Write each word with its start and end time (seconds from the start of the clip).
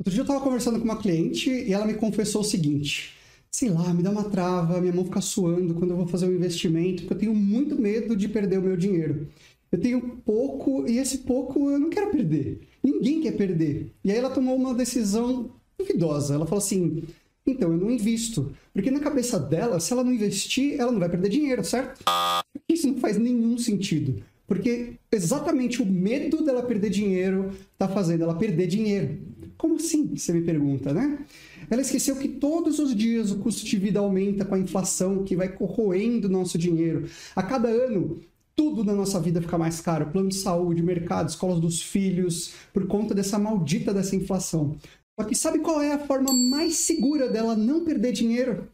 Outro 0.00 0.14
dia 0.14 0.20
eu 0.20 0.24
estava 0.24 0.40
conversando 0.40 0.78
com 0.78 0.84
uma 0.86 0.96
cliente 0.96 1.50
e 1.50 1.74
ela 1.74 1.84
me 1.84 1.92
confessou 1.92 2.40
o 2.40 2.44
seguinte: 2.44 3.12
sei 3.50 3.68
lá, 3.68 3.92
me 3.92 4.02
dá 4.02 4.10
uma 4.10 4.24
trava, 4.24 4.80
minha 4.80 4.94
mão 4.94 5.04
fica 5.04 5.20
suando 5.20 5.74
quando 5.74 5.90
eu 5.90 5.96
vou 5.98 6.06
fazer 6.06 6.24
um 6.24 6.34
investimento, 6.34 7.02
porque 7.02 7.12
eu 7.12 7.18
tenho 7.18 7.34
muito 7.34 7.78
medo 7.78 8.16
de 8.16 8.26
perder 8.26 8.58
o 8.58 8.62
meu 8.62 8.78
dinheiro. 8.78 9.28
Eu 9.70 9.78
tenho 9.78 10.00
pouco 10.24 10.88
e 10.88 10.96
esse 10.96 11.18
pouco 11.18 11.70
eu 11.70 11.78
não 11.78 11.90
quero 11.90 12.10
perder. 12.10 12.62
Ninguém 12.82 13.20
quer 13.20 13.32
perder. 13.32 13.92
E 14.02 14.10
aí 14.10 14.16
ela 14.16 14.30
tomou 14.30 14.56
uma 14.56 14.72
decisão 14.72 15.50
duvidosa. 15.78 16.34
Ela 16.34 16.46
falou 16.46 16.64
assim: 16.64 17.02
então 17.46 17.70
eu 17.70 17.76
não 17.76 17.90
invisto. 17.90 18.52
Porque 18.72 18.90
na 18.90 19.00
cabeça 19.00 19.38
dela, 19.38 19.78
se 19.80 19.92
ela 19.92 20.02
não 20.02 20.14
investir, 20.14 20.80
ela 20.80 20.90
não 20.90 20.98
vai 20.98 21.10
perder 21.10 21.28
dinheiro, 21.28 21.62
certo? 21.62 22.02
Isso 22.66 22.88
não 22.88 22.96
faz 22.96 23.18
nenhum 23.18 23.58
sentido. 23.58 24.22
Porque 24.46 24.94
exatamente 25.12 25.82
o 25.82 25.86
medo 25.86 26.42
dela 26.42 26.62
perder 26.62 26.88
dinheiro 26.88 27.52
está 27.72 27.86
fazendo 27.86 28.24
ela 28.24 28.34
perder 28.34 28.66
dinheiro. 28.66 29.18
Como 29.60 29.76
assim? 29.76 30.16
Você 30.16 30.32
me 30.32 30.40
pergunta, 30.40 30.90
né? 30.90 31.18
Ela 31.68 31.82
esqueceu 31.82 32.16
que 32.16 32.26
todos 32.26 32.78
os 32.78 32.96
dias 32.96 33.30
o 33.30 33.40
custo 33.40 33.66
de 33.66 33.76
vida 33.76 34.00
aumenta 34.00 34.42
com 34.42 34.54
a 34.54 34.58
inflação 34.58 35.22
que 35.22 35.36
vai 35.36 35.50
corroendo 35.50 36.30
nosso 36.30 36.56
dinheiro. 36.56 37.06
A 37.36 37.42
cada 37.42 37.68
ano, 37.68 38.18
tudo 38.56 38.82
na 38.82 38.94
nossa 38.94 39.20
vida 39.20 39.42
fica 39.42 39.58
mais 39.58 39.78
caro. 39.78 40.06
Plano 40.06 40.30
de 40.30 40.36
saúde, 40.36 40.82
mercado, 40.82 41.28
escolas 41.28 41.60
dos 41.60 41.82
filhos, 41.82 42.54
por 42.72 42.86
conta 42.86 43.14
dessa 43.14 43.38
maldita 43.38 43.92
dessa 43.92 44.16
inflação. 44.16 44.76
Só 45.14 45.26
que 45.26 45.34
sabe 45.34 45.58
qual 45.58 45.82
é 45.82 45.92
a 45.92 46.06
forma 46.06 46.32
mais 46.32 46.76
segura 46.76 47.28
dela 47.28 47.54
não 47.54 47.84
perder 47.84 48.12
dinheiro? 48.12 48.66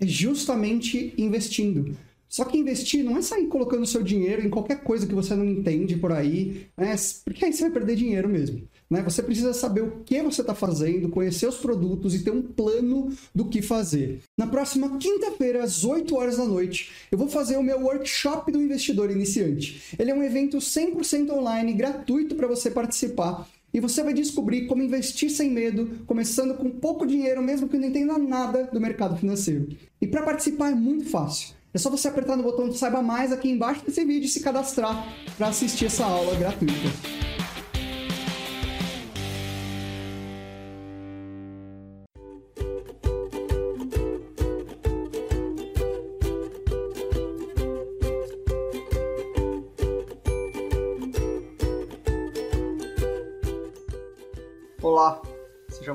É 0.00 0.06
justamente 0.06 1.12
investindo. 1.18 1.94
Só 2.26 2.46
que 2.46 2.56
investir 2.56 3.04
não 3.04 3.18
é 3.18 3.20
sair 3.20 3.48
colocando 3.48 3.84
seu 3.84 4.02
dinheiro 4.02 4.40
em 4.40 4.48
qualquer 4.48 4.82
coisa 4.82 5.06
que 5.06 5.14
você 5.14 5.34
não 5.34 5.44
entende 5.44 5.98
por 5.98 6.10
aí, 6.10 6.68
né? 6.74 6.96
porque 7.22 7.44
aí 7.44 7.52
você 7.52 7.64
vai 7.64 7.72
perder 7.72 7.96
dinheiro 7.96 8.30
mesmo. 8.30 8.66
Né? 8.92 9.00
Você 9.02 9.22
precisa 9.22 9.54
saber 9.54 9.80
o 9.80 10.02
que 10.04 10.20
você 10.20 10.42
está 10.42 10.54
fazendo, 10.54 11.08
conhecer 11.08 11.48
os 11.48 11.56
produtos 11.56 12.14
e 12.14 12.22
ter 12.22 12.30
um 12.30 12.42
plano 12.42 13.10
do 13.34 13.46
que 13.46 13.62
fazer. 13.62 14.20
Na 14.38 14.46
próxima 14.46 14.98
quinta-feira, 14.98 15.64
às 15.64 15.82
8 15.82 16.14
horas 16.14 16.36
da 16.36 16.44
noite, 16.44 16.92
eu 17.10 17.16
vou 17.16 17.26
fazer 17.26 17.56
o 17.56 17.62
meu 17.62 17.80
workshop 17.80 18.52
do 18.52 18.60
investidor 18.60 19.10
iniciante. 19.10 19.96
Ele 19.98 20.10
é 20.10 20.14
um 20.14 20.22
evento 20.22 20.58
100% 20.58 21.30
online, 21.30 21.72
gratuito 21.72 22.34
para 22.34 22.46
você 22.46 22.70
participar. 22.70 23.48
E 23.72 23.80
você 23.80 24.02
vai 24.02 24.12
descobrir 24.12 24.66
como 24.66 24.82
investir 24.82 25.30
sem 25.30 25.50
medo, 25.50 26.04
começando 26.06 26.54
com 26.54 26.68
pouco 26.68 27.06
dinheiro, 27.06 27.42
mesmo 27.42 27.70
que 27.70 27.78
não 27.78 27.88
entenda 27.88 28.18
nada 28.18 28.64
do 28.70 28.78
mercado 28.78 29.16
financeiro. 29.16 29.68
E 30.02 30.06
para 30.06 30.22
participar 30.22 30.70
é 30.70 30.74
muito 30.74 31.06
fácil. 31.06 31.54
É 31.72 31.78
só 31.78 31.88
você 31.88 32.08
apertar 32.08 32.36
no 32.36 32.42
botão 32.42 32.68
de 32.68 32.76
Saiba 32.76 33.00
Mais 33.00 33.32
aqui 33.32 33.48
embaixo 33.48 33.86
desse 33.86 34.04
vídeo 34.04 34.26
e 34.26 34.28
se 34.28 34.40
cadastrar 34.40 35.08
para 35.38 35.48
assistir 35.48 35.86
essa 35.86 36.04
aula 36.04 36.36
gratuita. 36.36 37.31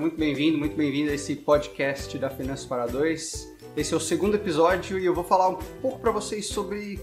Muito 0.08 0.20
bem-vindo, 0.20 0.58
muito 0.58 0.78
bem-vindo 0.78 1.12
a 1.12 1.14
esse 1.14 1.36
podcast 1.36 2.18
da 2.18 2.30
Finanças 2.30 2.66
para 2.66 2.88
Dois. 2.88 3.54
Esse 3.76 3.94
é 3.94 3.98
o 3.98 4.00
segundo 4.00 4.36
episódio 4.36 4.98
e 4.98 5.06
eu 5.06 5.14
vou 5.14 5.24
falar 5.26 5.50
um 5.50 5.58
pouco 5.82 6.00
para 6.00 6.12
vocês 6.12 6.48
sobre 6.48 6.98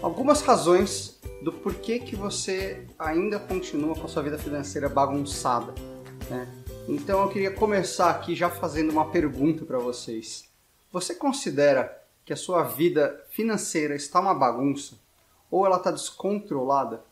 algumas 0.00 0.40
razões 0.40 1.20
do 1.42 1.52
porquê 1.52 1.98
que 1.98 2.16
você 2.16 2.86
ainda 2.98 3.38
continua 3.38 3.94
com 3.94 4.06
a 4.06 4.08
sua 4.08 4.22
vida 4.22 4.38
financeira 4.38 4.88
bagunçada. 4.88 5.74
Né? 6.30 6.48
Então 6.88 7.20
eu 7.20 7.28
queria 7.28 7.50
começar 7.50 8.08
aqui 8.08 8.34
já 8.34 8.48
fazendo 8.48 8.90
uma 8.90 9.10
pergunta 9.10 9.66
para 9.66 9.78
vocês. 9.78 10.48
Você 10.90 11.14
considera 11.14 12.02
que 12.24 12.32
a 12.32 12.36
sua 12.36 12.62
vida 12.62 13.22
financeira 13.28 13.94
está 13.94 14.18
uma 14.18 14.34
bagunça 14.34 14.98
ou 15.50 15.66
ela 15.66 15.76
está 15.76 15.90
descontrolada? 15.90 17.04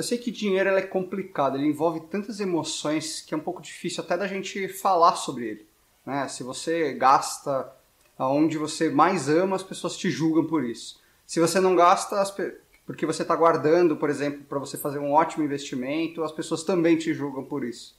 Eu 0.00 0.04
sei 0.04 0.16
que 0.16 0.30
dinheiro 0.30 0.70
é 0.70 0.80
complicado, 0.80 1.58
ele 1.58 1.66
envolve 1.66 2.00
tantas 2.00 2.40
emoções 2.40 3.20
que 3.20 3.34
é 3.34 3.36
um 3.36 3.40
pouco 3.40 3.60
difícil 3.60 4.02
até 4.02 4.16
da 4.16 4.26
gente 4.26 4.66
falar 4.66 5.14
sobre 5.14 5.46
ele. 5.46 5.66
Né? 6.06 6.26
Se 6.26 6.42
você 6.42 6.94
gasta 6.94 7.70
aonde 8.16 8.56
você 8.56 8.88
mais 8.88 9.28
ama, 9.28 9.56
as 9.56 9.62
pessoas 9.62 9.98
te 9.98 10.10
julgam 10.10 10.46
por 10.46 10.64
isso. 10.64 10.98
Se 11.26 11.38
você 11.38 11.60
não 11.60 11.76
gasta 11.76 12.16
porque 12.86 13.04
você 13.04 13.20
está 13.20 13.36
guardando, 13.36 13.94
por 13.94 14.08
exemplo, 14.08 14.42
para 14.48 14.58
você 14.58 14.78
fazer 14.78 14.98
um 14.98 15.12
ótimo 15.12 15.44
investimento, 15.44 16.24
as 16.24 16.32
pessoas 16.32 16.64
também 16.64 16.96
te 16.96 17.12
julgam 17.12 17.44
por 17.44 17.62
isso. 17.62 17.94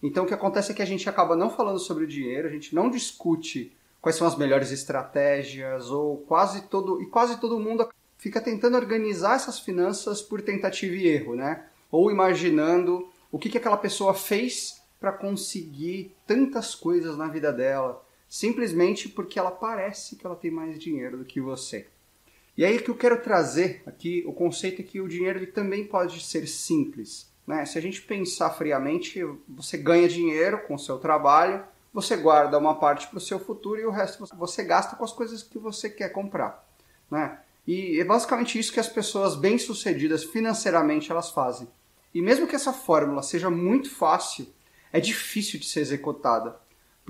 Então 0.00 0.22
o 0.22 0.28
que 0.28 0.34
acontece 0.34 0.70
é 0.70 0.74
que 0.76 0.82
a 0.82 0.86
gente 0.86 1.08
acaba 1.08 1.34
não 1.34 1.50
falando 1.50 1.80
sobre 1.80 2.04
o 2.04 2.06
dinheiro, 2.06 2.46
a 2.46 2.52
gente 2.52 2.76
não 2.76 2.88
discute 2.88 3.76
quais 4.00 4.14
são 4.14 4.24
as 4.24 4.36
melhores 4.36 4.70
estratégias 4.70 5.90
ou 5.90 6.18
quase 6.18 6.68
todo 6.68 7.02
e 7.02 7.06
quase 7.06 7.40
todo 7.40 7.58
mundo 7.58 7.88
fica 8.20 8.38
tentando 8.38 8.76
organizar 8.76 9.36
essas 9.36 9.58
finanças 9.58 10.20
por 10.20 10.42
tentativa 10.42 10.94
e 10.94 11.08
erro, 11.08 11.34
né? 11.34 11.64
Ou 11.90 12.10
imaginando 12.10 13.08
o 13.32 13.38
que, 13.38 13.48
que 13.48 13.56
aquela 13.56 13.78
pessoa 13.78 14.12
fez 14.12 14.82
para 15.00 15.10
conseguir 15.10 16.14
tantas 16.26 16.74
coisas 16.74 17.16
na 17.16 17.28
vida 17.28 17.50
dela, 17.50 18.04
simplesmente 18.28 19.08
porque 19.08 19.38
ela 19.38 19.50
parece 19.50 20.16
que 20.16 20.26
ela 20.26 20.36
tem 20.36 20.50
mais 20.50 20.78
dinheiro 20.78 21.16
do 21.16 21.24
que 21.24 21.40
você. 21.40 21.86
E 22.56 22.62
aí 22.62 22.78
que 22.78 22.90
eu 22.90 22.94
quero 22.94 23.22
trazer 23.22 23.82
aqui 23.86 24.22
o 24.26 24.34
conceito 24.34 24.82
é 24.82 24.84
que 24.84 25.00
o 25.00 25.08
dinheiro 25.08 25.38
ele 25.38 25.46
também 25.46 25.86
pode 25.86 26.22
ser 26.22 26.46
simples. 26.46 27.32
Né? 27.46 27.64
Se 27.64 27.78
a 27.78 27.80
gente 27.80 28.02
pensar 28.02 28.50
friamente, 28.50 29.24
você 29.48 29.78
ganha 29.78 30.06
dinheiro 30.06 30.60
com 30.66 30.74
o 30.74 30.78
seu 30.78 30.98
trabalho, 30.98 31.64
você 31.90 32.18
guarda 32.18 32.58
uma 32.58 32.74
parte 32.74 33.06
para 33.06 33.16
o 33.16 33.20
seu 33.20 33.40
futuro 33.40 33.80
e 33.80 33.86
o 33.86 33.90
resto 33.90 34.26
você 34.36 34.62
gasta 34.62 34.94
com 34.94 35.04
as 35.04 35.12
coisas 35.12 35.42
que 35.42 35.58
você 35.58 35.88
quer 35.88 36.10
comprar. 36.10 36.68
Né? 37.10 37.38
E 37.66 38.00
é 38.00 38.04
basicamente 38.04 38.58
isso 38.58 38.72
que 38.72 38.80
as 38.80 38.88
pessoas 38.88 39.36
bem-sucedidas 39.36 40.24
financeiramente 40.24 41.10
elas 41.10 41.30
fazem. 41.30 41.68
E 42.14 42.20
mesmo 42.20 42.46
que 42.46 42.56
essa 42.56 42.72
fórmula 42.72 43.22
seja 43.22 43.50
muito 43.50 43.90
fácil, 43.94 44.46
é 44.92 45.00
difícil 45.00 45.60
de 45.60 45.66
ser 45.66 45.80
executada 45.80 46.58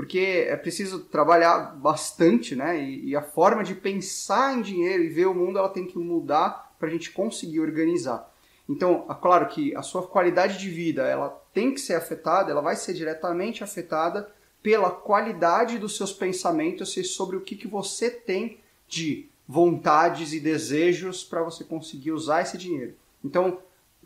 porque 0.01 0.47
é 0.49 0.57
preciso 0.57 1.01
trabalhar 1.01 1.77
bastante, 1.77 2.57
né? 2.57 2.83
E, 2.83 3.11
e, 3.11 3.17
a 3.17 3.21
forma 3.21 3.63
de 3.63 3.75
pensar 3.75 4.57
em 4.57 4.63
dinheiro 4.63 5.03
e 5.03 5.11
ver 5.11 5.27
o 5.27 5.35
mundo 5.35 5.59
ela 5.59 5.69
tem 5.69 5.87
que 5.87 5.99
mudar 5.99 6.75
para 6.79 6.89
a 6.89 6.91
gente 6.91 7.11
conseguir 7.11 7.61
organizar. 7.61 8.33
Então, 8.67 9.05
é 9.11 9.15
claro 9.15 9.47
que 9.49 9.77
a 9.77 9.83
sua 9.83 10.07
qualidade 10.07 10.59
de 10.59 10.71
vida 10.71 11.03
ela 11.07 11.29
tem 11.53 11.75
que 11.75 11.81
ser 11.83 11.97
afetada, 11.97 12.51
ela 12.51 12.63
vai 12.63 12.77
ser 12.77 12.95
diretamente 12.95 13.63
afetada 13.63 14.33
pela 14.63 14.91
qualidade 14.91 15.79
dos 15.79 15.99
seus 15.99 16.15
pensamentos 16.15 16.95
sobre 17.15 17.37
o 17.37 17.43
que, 17.43 17.55
que 17.55 17.69
você 17.69 18.09
tem 18.09 18.59
de 18.89 19.29
vontades 19.51 20.33
e 20.33 20.39
desejos 20.39 21.25
para 21.25 21.43
você 21.43 21.65
conseguir 21.65 22.13
usar 22.13 22.43
esse 22.43 22.57
dinheiro. 22.57 22.95
Então, 23.25 23.59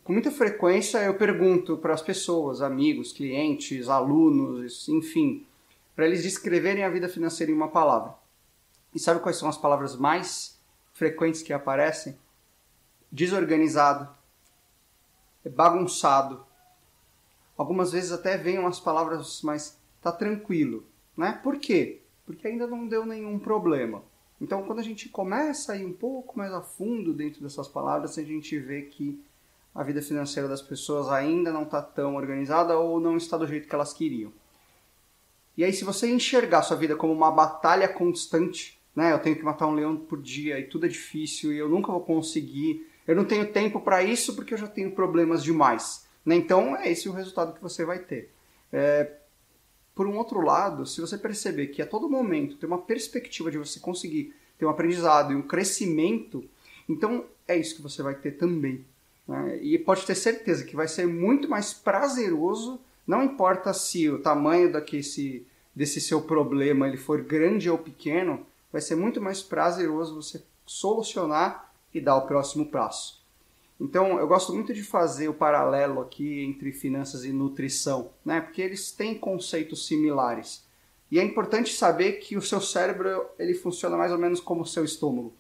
com 0.03 0.15
muita 0.15 0.31
frequência 0.31 0.97
eu 1.05 1.19
pergunto 1.19 1.77
para 1.77 1.93
as 1.93 2.01
pessoas, 2.01 2.63
amigos, 2.63 3.13
clientes, 3.13 3.91
alunos, 3.91 4.89
enfim, 4.89 5.47
para 5.95 6.07
eles 6.07 6.23
descreverem 6.23 6.83
a 6.83 6.89
vida 6.89 7.11
financeira 7.11 7.53
em 7.53 7.55
uma 7.55 7.69
palavra. 7.69 8.15
E 8.95 8.99
sabe 8.99 9.21
quais 9.21 9.37
são 9.37 9.47
as 9.47 9.59
palavras 9.59 9.97
mais 9.97 10.59
frequentes 10.95 11.43
que 11.43 11.53
aparecem? 11.53 12.17
Desorganizado, 13.13 14.09
bagunçado. 15.45 16.43
Algumas 17.55 17.93
vezes 17.93 18.13
até 18.13 18.39
vêm 18.39 18.59
umas 18.59 18.81
palavras, 18.81 19.43
mas 19.43 19.79
tá 20.01 20.11
tranquilo, 20.11 20.87
né? 21.15 21.39
Por 21.43 21.59
quê? 21.59 22.01
Porque 22.25 22.49
ainda 22.49 22.67
não 22.67 22.89
deu 22.89 23.05
nenhum 23.05 23.39
problema. 23.39 24.03
Então, 24.45 24.63
quando 24.65 24.81
a 24.81 24.83
gente 24.83 25.09
começa 25.09 25.73
a 25.73 25.77
ir 25.77 25.87
um 25.87 25.93
pouco 25.93 26.37
mais 26.37 26.53
a 26.53 26.61
fundo 26.61 27.15
dentro 27.15 27.43
dessas 27.43 27.67
palavras, 27.67 28.19
a 28.19 28.23
gente 28.23 28.59
vê 28.59 28.83
que 28.83 29.19
a 29.75 29.83
vida 29.83 30.03
financeira 30.03 30.47
das 30.47 30.61
pessoas 30.61 31.09
ainda 31.09 31.51
não 31.51 31.63
está 31.63 31.81
tão 31.81 32.15
organizada 32.15 32.79
ou 32.79 33.01
não 33.01 33.17
está 33.17 33.39
do 33.39 33.47
jeito 33.47 33.67
que 33.67 33.75
elas 33.75 33.95
queriam. 33.95 34.31
E 35.57 35.65
aí, 35.65 35.73
se 35.73 35.83
você 35.83 36.11
enxergar 36.11 36.63
sua 36.63 36.77
vida 36.77 36.95
como 36.95 37.11
uma 37.11 37.31
batalha 37.31 37.89
constante, 37.89 38.79
né? 38.95 39.13
Eu 39.13 39.19
tenho 39.19 39.35
que 39.35 39.43
matar 39.43 39.67
um 39.67 39.75
leão 39.75 39.97
por 39.97 40.21
dia 40.21 40.59
e 40.59 40.65
tudo 40.65 40.85
é 40.85 40.89
difícil 40.91 41.51
e 41.51 41.57
eu 41.57 41.69
nunca 41.69 41.91
vou 41.91 42.03
conseguir. 42.03 42.87
Eu 43.07 43.17
não 43.17 43.25
tenho 43.25 43.51
tempo 43.51 43.81
para 43.81 44.03
isso 44.03 44.37
porque 44.37 44.53
eu 44.53 44.59
já 44.59 44.69
tenho 44.69 44.93
problemas 44.93 45.43
demais. 45.43 46.07
Né? 46.25 46.37
Então, 46.37 46.77
é 46.77 46.91
esse 46.91 47.09
o 47.09 47.13
resultado 47.13 47.55
que 47.55 47.63
você 47.63 47.83
vai 47.83 47.99
ter. 47.99 48.31
É, 48.71 49.11
por 49.95 50.07
um 50.07 50.19
outro 50.19 50.41
lado, 50.41 50.85
se 50.87 51.01
você 51.01 51.17
perceber 51.17 51.69
que 51.69 51.81
a 51.81 51.87
todo 51.87 52.11
momento 52.11 52.57
tem 52.57 52.69
uma 52.69 52.83
perspectiva 52.83 53.51
de 53.51 53.59
você 53.59 53.81
conseguir 53.81 54.35
ter 54.59 54.67
um 54.67 54.71
aprendizado 54.71 55.33
e 55.33 55.37
um 55.37 55.43
crescimento, 55.43 56.45
então 56.89 57.25
é 57.47 57.57
isso 57.57 57.77
que 57.77 57.83
você 57.83 58.03
vai 58.03 58.15
ter 58.15 58.33
também. 58.33 58.85
Né? 59.27 59.59
E 59.63 59.79
pode 59.79 60.05
ter 60.07 60.15
certeza 60.15 60.65
que 60.65 60.77
vai 60.77 60.89
ser 60.89 61.07
muito 61.07 61.49
mais 61.49 61.73
prazeroso 61.73 62.81
não 63.07 63.23
importa 63.23 63.73
se 63.73 64.09
o 64.09 64.19
tamanho 64.19 64.73
daqui, 64.73 65.01
desse 65.75 66.01
seu 66.01 66.23
problema 66.23 66.89
ele 66.89 66.97
for 66.97 67.23
grande 67.23 67.69
ou 67.69 67.79
pequeno, 67.79 68.47
vai 68.73 68.81
ser 68.81 68.97
muito 68.97 69.21
mais 69.21 69.43
prazeroso 69.43 70.17
você 70.17 70.43
solucionar 70.67 71.73
e 71.93 72.01
dar 72.01 72.17
o 72.17 72.27
próximo 72.27 72.67
passo. 72.67 73.23
Então, 73.79 74.19
eu 74.19 74.27
gosto 74.27 74.55
muito 74.55 74.73
de 74.73 74.83
fazer 74.83 75.29
o 75.29 75.35
paralelo 75.35 76.01
aqui 76.01 76.43
entre 76.45 76.73
finanças 76.73 77.25
e 77.25 77.33
nutrição, 77.33 78.11
né? 78.25 78.41
Porque 78.41 78.63
eles 78.63 78.93
têm 78.93 79.19
conceitos 79.19 79.87
similares. 79.87 80.64
E 81.11 81.19
é 81.19 81.23
importante 81.23 81.75
saber 81.75 82.15
que 82.15 82.37
o 82.37 82.43
seu 82.43 82.61
cérebro 82.61 83.27
ele 83.39 83.55
funciona 83.55 83.97
mais 83.97 84.13
ou 84.13 84.19
menos 84.19 84.41
como 84.41 84.63
o 84.63 84.67
seu 84.67 84.85
estômago. 84.85 85.33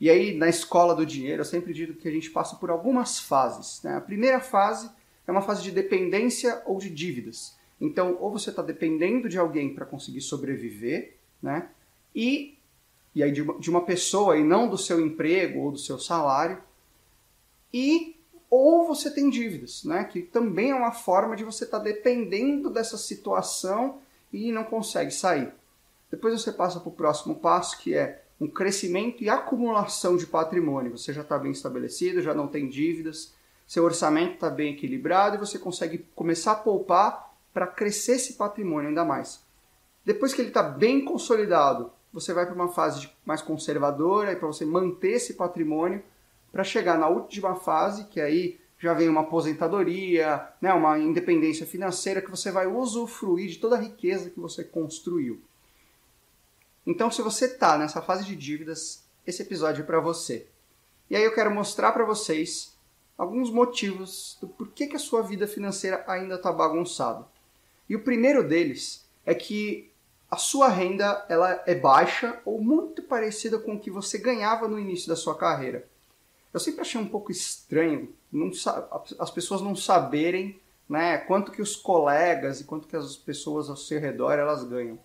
E 0.00 0.08
aí, 0.08 0.34
na 0.34 0.48
escola 0.48 0.94
do 0.94 1.04
dinheiro, 1.04 1.42
eu 1.42 1.44
sempre 1.44 1.74
digo 1.74 1.92
que 1.92 2.08
a 2.08 2.10
gente 2.10 2.30
passa 2.30 2.56
por 2.56 2.70
algumas 2.70 3.20
fases. 3.20 3.82
Né? 3.82 3.94
A 3.94 4.00
primeira 4.00 4.40
fase 4.40 4.90
é 5.26 5.30
uma 5.30 5.42
fase 5.42 5.62
de 5.62 5.70
dependência 5.70 6.62
ou 6.64 6.78
de 6.78 6.88
dívidas. 6.88 7.54
Então, 7.78 8.16
ou 8.18 8.30
você 8.30 8.48
está 8.48 8.62
dependendo 8.62 9.28
de 9.28 9.38
alguém 9.38 9.74
para 9.74 9.84
conseguir 9.84 10.22
sobreviver, 10.22 11.16
né? 11.42 11.68
E, 12.14 12.58
e 13.14 13.22
aí 13.22 13.30
de 13.30 13.42
uma, 13.42 13.58
de 13.58 13.70
uma 13.70 13.82
pessoa 13.82 14.36
e 14.36 14.44
não 14.44 14.68
do 14.68 14.76
seu 14.76 15.00
emprego 15.00 15.60
ou 15.60 15.72
do 15.72 15.78
seu 15.78 15.98
salário. 15.98 16.62
E 17.72 18.16
ou 18.50 18.86
você 18.86 19.10
tem 19.10 19.30
dívidas, 19.30 19.84
né? 19.84 20.04
Que 20.04 20.20
também 20.20 20.70
é 20.70 20.74
uma 20.74 20.92
forma 20.92 21.36
de 21.36 21.44
você 21.44 21.64
estar 21.64 21.78
tá 21.78 21.84
dependendo 21.84 22.68
dessa 22.68 22.98
situação 22.98 24.00
e 24.32 24.50
não 24.50 24.64
consegue 24.64 25.10
sair. 25.10 25.52
Depois 26.10 26.40
você 26.40 26.52
passa 26.52 26.80
para 26.80 26.88
o 26.88 26.92
próximo 26.92 27.36
passo, 27.36 27.78
que 27.78 27.94
é 27.94 28.22
um 28.40 28.48
crescimento 28.48 29.22
e 29.22 29.28
acumulação 29.28 30.16
de 30.16 30.26
patrimônio. 30.26 30.96
Você 30.96 31.12
já 31.12 31.20
está 31.20 31.38
bem 31.38 31.52
estabelecido, 31.52 32.22
já 32.22 32.32
não 32.32 32.48
tem 32.48 32.68
dívidas, 32.68 33.34
seu 33.66 33.84
orçamento 33.84 34.34
está 34.34 34.48
bem 34.48 34.72
equilibrado 34.72 35.36
e 35.36 35.38
você 35.38 35.58
consegue 35.58 36.06
começar 36.14 36.52
a 36.52 36.56
poupar 36.56 37.34
para 37.52 37.66
crescer 37.66 38.12
esse 38.12 38.32
patrimônio 38.34 38.88
ainda 38.88 39.04
mais. 39.04 39.44
Depois 40.04 40.32
que 40.32 40.40
ele 40.40 40.48
está 40.48 40.62
bem 40.62 41.04
consolidado, 41.04 41.92
você 42.12 42.32
vai 42.32 42.46
para 42.46 42.54
uma 42.54 42.68
fase 42.68 43.08
mais 43.24 43.42
conservadora 43.42 44.32
e 44.32 44.36
para 44.36 44.48
você 44.48 44.64
manter 44.64 45.12
esse 45.12 45.34
patrimônio 45.34 46.02
para 46.50 46.64
chegar 46.64 46.98
na 46.98 47.08
última 47.08 47.54
fase, 47.54 48.04
que 48.04 48.20
aí 48.20 48.58
já 48.78 48.94
vem 48.94 49.08
uma 49.08 49.20
aposentadoria, 49.20 50.48
né, 50.60 50.72
uma 50.72 50.98
independência 50.98 51.66
financeira 51.66 52.22
que 52.22 52.30
você 52.30 52.50
vai 52.50 52.66
usufruir 52.66 53.50
de 53.50 53.58
toda 53.58 53.76
a 53.76 53.80
riqueza 53.80 54.30
que 54.30 54.40
você 54.40 54.64
construiu. 54.64 55.40
Então, 56.86 57.10
se 57.10 57.22
você 57.22 57.46
está 57.46 57.76
nessa 57.76 58.00
fase 58.00 58.24
de 58.24 58.34
dívidas, 58.34 59.04
esse 59.26 59.42
episódio 59.42 59.82
é 59.82 59.86
para 59.86 60.00
você. 60.00 60.46
E 61.08 61.16
aí 61.16 61.22
eu 61.24 61.34
quero 61.34 61.50
mostrar 61.50 61.92
para 61.92 62.04
vocês 62.04 62.76
alguns 63.18 63.50
motivos 63.50 64.38
do 64.40 64.48
porquê 64.48 64.86
que 64.86 64.96
a 64.96 65.00
sua 65.00 65.22
vida 65.22 65.46
financeira 65.46 66.04
ainda 66.06 66.36
está 66.36 66.50
bagunçada. 66.52 67.26
E 67.88 67.94
o 67.94 68.02
primeiro 68.02 68.46
deles 68.46 69.04
é 69.26 69.34
que 69.34 69.90
a 70.30 70.36
sua 70.36 70.68
renda 70.68 71.26
ela 71.28 71.62
é 71.66 71.74
baixa 71.74 72.40
ou 72.44 72.62
muito 72.62 73.02
parecida 73.02 73.58
com 73.58 73.74
o 73.74 73.80
que 73.80 73.90
você 73.90 74.16
ganhava 74.16 74.68
no 74.68 74.78
início 74.78 75.08
da 75.08 75.16
sua 75.16 75.36
carreira. 75.36 75.86
Eu 76.54 76.60
sempre 76.60 76.80
achei 76.80 77.00
um 77.00 77.08
pouco 77.08 77.30
estranho 77.30 78.14
não, 78.32 78.50
as 79.18 79.30
pessoas 79.30 79.60
não 79.60 79.74
saberem 79.74 80.60
né, 80.88 81.18
quanto 81.18 81.52
que 81.52 81.62
os 81.62 81.76
colegas 81.76 82.60
e 82.60 82.64
quanto 82.64 82.86
que 82.86 82.96
as 82.96 83.16
pessoas 83.16 83.68
ao 83.68 83.76
seu 83.76 84.00
redor 84.00 84.32
elas 84.32 84.64
ganham. 84.64 84.98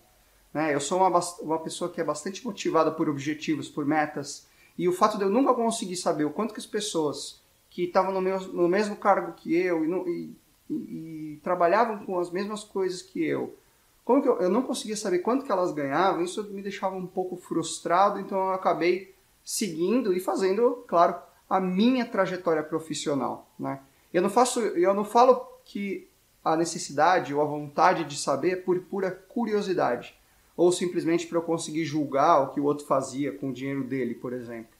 Né? 0.56 0.74
Eu 0.74 0.80
sou 0.80 0.96
uma, 0.96 1.20
uma 1.42 1.58
pessoa 1.58 1.90
que 1.90 2.00
é 2.00 2.04
bastante 2.04 2.42
motivada 2.42 2.90
por 2.90 3.10
objetivos, 3.10 3.68
por 3.68 3.84
metas, 3.84 4.46
e 4.78 4.88
o 4.88 4.92
fato 4.92 5.18
de 5.18 5.24
eu 5.24 5.28
nunca 5.28 5.52
conseguir 5.52 5.96
saber 5.96 6.24
o 6.24 6.30
quanto 6.30 6.54
que 6.54 6.58
as 6.58 6.64
pessoas 6.64 7.42
que 7.68 7.84
estavam 7.84 8.10
no, 8.10 8.22
no 8.22 8.66
mesmo 8.66 8.96
cargo 8.96 9.34
que 9.34 9.54
eu 9.54 9.84
e, 9.84 9.86
no, 9.86 10.08
e, 10.08 10.34
e, 10.70 10.74
e, 10.74 11.40
trabalhavam 11.44 12.06
com 12.06 12.18
as 12.18 12.30
mesmas 12.30 12.64
coisas 12.64 13.02
que 13.02 13.22
eu, 13.22 13.54
como 14.02 14.22
que 14.22 14.28
eu, 14.30 14.40
eu 14.40 14.48
não 14.48 14.62
conseguia 14.62 14.96
saber 14.96 15.18
quanto 15.18 15.44
que 15.44 15.52
elas 15.52 15.72
ganhavam, 15.72 16.22
isso 16.22 16.42
me 16.44 16.62
deixava 16.62 16.96
um 16.96 17.06
pouco 17.06 17.36
frustrado, 17.36 18.18
então 18.18 18.38
eu 18.38 18.52
acabei 18.52 19.14
seguindo 19.44 20.14
e 20.14 20.20
fazendo, 20.20 20.82
claro, 20.86 21.16
a 21.50 21.60
minha 21.60 22.06
trajetória 22.06 22.62
profissional. 22.62 23.46
Né? 23.58 23.78
Eu 24.10 24.22
não 24.22 24.30
faço, 24.30 24.60
eu 24.60 24.94
não 24.94 25.04
falo 25.04 25.36
que 25.66 26.08
a 26.42 26.56
necessidade 26.56 27.34
ou 27.34 27.42
a 27.42 27.44
vontade 27.44 28.04
de 28.04 28.16
saber 28.16 28.52
é 28.52 28.56
por 28.56 28.80
pura 28.80 29.10
curiosidade 29.10 30.16
ou 30.56 30.72
simplesmente 30.72 31.26
para 31.26 31.38
eu 31.38 31.42
conseguir 31.42 31.84
julgar 31.84 32.40
o 32.40 32.48
que 32.52 32.60
o 32.60 32.64
outro 32.64 32.86
fazia 32.86 33.30
com 33.30 33.50
o 33.50 33.52
dinheiro 33.52 33.84
dele, 33.84 34.14
por 34.14 34.32
exemplo. 34.32 34.70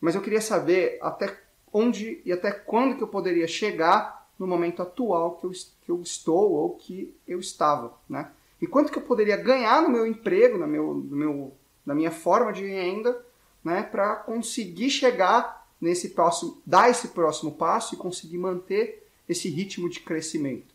Mas 0.00 0.14
eu 0.14 0.20
queria 0.20 0.40
saber 0.40 0.98
até 1.00 1.38
onde 1.72 2.20
e 2.24 2.32
até 2.32 2.50
quando 2.50 2.96
que 2.96 3.02
eu 3.02 3.08
poderia 3.08 3.46
chegar 3.46 4.28
no 4.38 4.46
momento 4.46 4.82
atual 4.82 5.36
que 5.36 5.46
eu, 5.46 5.52
que 5.82 5.90
eu 5.90 6.02
estou 6.02 6.52
ou 6.52 6.70
que 6.74 7.14
eu 7.26 7.38
estava, 7.38 7.94
né? 8.08 8.30
E 8.60 8.66
quanto 8.66 8.90
que 8.90 8.98
eu 8.98 9.02
poderia 9.02 9.36
ganhar 9.36 9.82
no 9.82 9.90
meu 9.90 10.06
emprego, 10.06 10.58
no 10.58 10.66
meu, 10.66 10.94
no 10.94 11.16
meu, 11.16 11.52
na 11.84 11.94
minha 11.94 12.10
forma 12.10 12.52
de 12.52 12.66
renda, 12.66 13.24
né? 13.62 13.82
Para 13.82 14.16
conseguir 14.16 14.90
chegar 14.90 15.68
nesse 15.80 16.10
próximo, 16.10 16.60
dar 16.64 16.90
esse 16.90 17.08
próximo 17.08 17.52
passo 17.52 17.94
e 17.94 17.98
conseguir 17.98 18.38
manter 18.38 19.06
esse 19.28 19.48
ritmo 19.48 19.88
de 19.88 20.00
crescimento. 20.00 20.74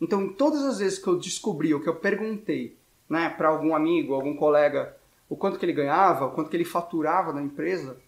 Então, 0.00 0.32
todas 0.32 0.62
as 0.64 0.78
vezes 0.78 0.98
que 0.98 1.06
eu 1.06 1.18
descobri, 1.18 1.72
ou 1.72 1.80
que 1.80 1.88
eu 1.88 1.94
perguntei 1.94 2.76
né, 3.12 3.28
para 3.28 3.50
algum 3.50 3.74
amigo, 3.76 4.14
algum 4.14 4.34
colega, 4.34 4.96
o 5.28 5.36
quanto 5.36 5.58
que 5.58 5.66
ele 5.66 5.74
ganhava, 5.74 6.24
o 6.24 6.30
quanto 6.30 6.48
que 6.48 6.56
ele 6.56 6.64
faturava 6.64 7.30
na 7.30 7.42
empresa, 7.42 8.00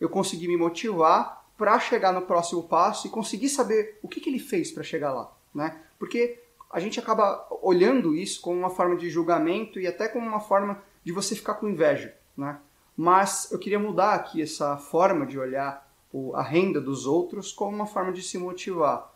eu 0.00 0.08
consegui 0.08 0.48
me 0.48 0.56
motivar 0.56 1.46
para 1.56 1.78
chegar 1.78 2.12
no 2.12 2.22
próximo 2.22 2.64
passo 2.64 3.06
e 3.06 3.10
conseguir 3.10 3.50
saber 3.50 4.00
o 4.02 4.08
que, 4.08 4.20
que 4.20 4.28
ele 4.28 4.40
fez 4.40 4.72
para 4.72 4.82
chegar 4.82 5.12
lá, 5.12 5.32
né? 5.54 5.80
Porque 5.96 6.42
a 6.72 6.80
gente 6.80 6.98
acaba 6.98 7.46
olhando 7.62 8.16
isso 8.16 8.40
como 8.40 8.58
uma 8.58 8.68
forma 8.68 8.96
de 8.96 9.08
julgamento 9.08 9.78
e 9.78 9.86
até 9.86 10.08
como 10.08 10.26
uma 10.26 10.40
forma 10.40 10.82
de 11.04 11.12
você 11.12 11.36
ficar 11.36 11.54
com 11.54 11.68
inveja, 11.68 12.16
né? 12.36 12.58
Mas 12.96 13.52
eu 13.52 13.60
queria 13.60 13.78
mudar 13.78 14.14
aqui 14.14 14.42
essa 14.42 14.76
forma 14.76 15.24
de 15.24 15.38
olhar 15.38 15.88
a 16.34 16.42
renda 16.42 16.80
dos 16.80 17.06
outros 17.06 17.52
como 17.52 17.76
uma 17.76 17.86
forma 17.86 18.10
de 18.10 18.22
se 18.22 18.36
motivar. 18.38 19.14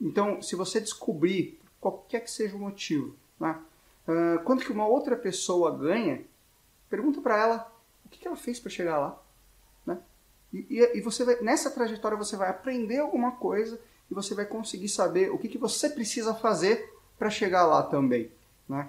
Então, 0.00 0.42
se 0.42 0.56
você 0.56 0.80
descobrir 0.80 1.60
qualquer 1.80 2.24
que 2.24 2.30
seja 2.30 2.56
o 2.56 2.58
motivo, 2.58 3.14
né? 3.38 3.56
Uh, 4.08 4.42
quanto 4.44 4.64
que 4.64 4.72
uma 4.72 4.86
outra 4.86 5.16
pessoa 5.16 5.76
ganha, 5.76 6.22
pergunta 6.88 7.20
para 7.20 7.36
ela 7.36 7.72
o 8.04 8.08
que, 8.08 8.18
que 8.18 8.26
ela 8.26 8.36
fez 8.36 8.60
para 8.60 8.70
chegar 8.70 8.98
lá, 8.98 9.20
né? 9.86 9.98
E, 10.52 10.66
e, 10.70 10.98
e, 10.98 11.00
você 11.00 11.24
vai, 11.24 11.40
nessa 11.40 11.70
trajetória 11.70 12.16
você 12.16 12.36
vai 12.36 12.48
aprender 12.48 12.98
alguma 12.98 13.32
coisa 13.32 13.80
e 14.10 14.14
você 14.14 14.34
vai 14.34 14.44
conseguir 14.44 14.88
saber 14.88 15.30
o 15.30 15.38
que, 15.38 15.48
que 15.48 15.58
você 15.58 15.88
precisa 15.88 16.34
fazer 16.34 16.92
para 17.18 17.30
chegar 17.30 17.66
lá 17.66 17.82
também, 17.82 18.30
né? 18.68 18.88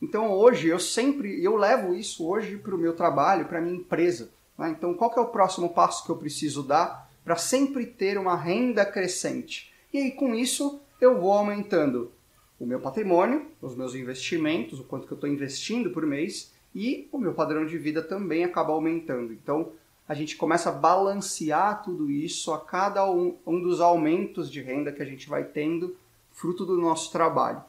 Então 0.00 0.30
hoje 0.30 0.68
eu 0.68 0.78
sempre 0.78 1.42
eu 1.42 1.56
levo 1.56 1.94
isso 1.94 2.26
hoje 2.26 2.56
para 2.56 2.74
o 2.74 2.78
meu 2.78 2.94
trabalho, 2.94 3.46
para 3.46 3.60
minha 3.60 3.76
empresa. 3.76 4.30
Né? 4.56 4.70
Então 4.70 4.94
qual 4.94 5.12
é 5.16 5.20
o 5.20 5.26
próximo 5.26 5.70
passo 5.70 6.04
que 6.04 6.10
eu 6.10 6.16
preciso 6.16 6.62
dar 6.62 7.10
para 7.24 7.36
sempre 7.36 7.84
ter 7.84 8.16
uma 8.16 8.36
renda 8.36 8.86
crescente? 8.86 9.72
E 9.92 9.98
aí 9.98 10.12
com 10.12 10.34
isso 10.34 10.80
eu 11.00 11.20
vou 11.20 11.32
aumentando 11.32 12.12
o 12.58 12.66
meu 12.66 12.80
patrimônio, 12.80 13.46
os 13.62 13.74
meus 13.74 13.94
investimentos, 13.94 14.80
o 14.80 14.84
quanto 14.84 15.06
que 15.06 15.12
eu 15.12 15.16
estou 15.16 15.30
investindo 15.30 15.90
por 15.90 16.04
mês 16.04 16.52
e 16.74 17.08
o 17.12 17.18
meu 17.18 17.32
padrão 17.34 17.64
de 17.64 17.78
vida 17.78 18.02
também 18.02 18.44
acaba 18.44 18.72
aumentando. 18.72 19.32
Então 19.32 19.72
a 20.08 20.14
gente 20.14 20.36
começa 20.36 20.70
a 20.70 20.72
balancear 20.72 21.82
tudo 21.82 22.10
isso 22.10 22.52
a 22.52 22.60
cada 22.60 23.08
um, 23.10 23.36
um 23.46 23.62
dos 23.62 23.80
aumentos 23.80 24.50
de 24.50 24.60
renda 24.60 24.90
que 24.90 25.02
a 25.02 25.06
gente 25.06 25.28
vai 25.28 25.44
tendo 25.44 25.96
fruto 26.32 26.64
do 26.64 26.76
nosso 26.76 27.12
trabalho. 27.12 27.62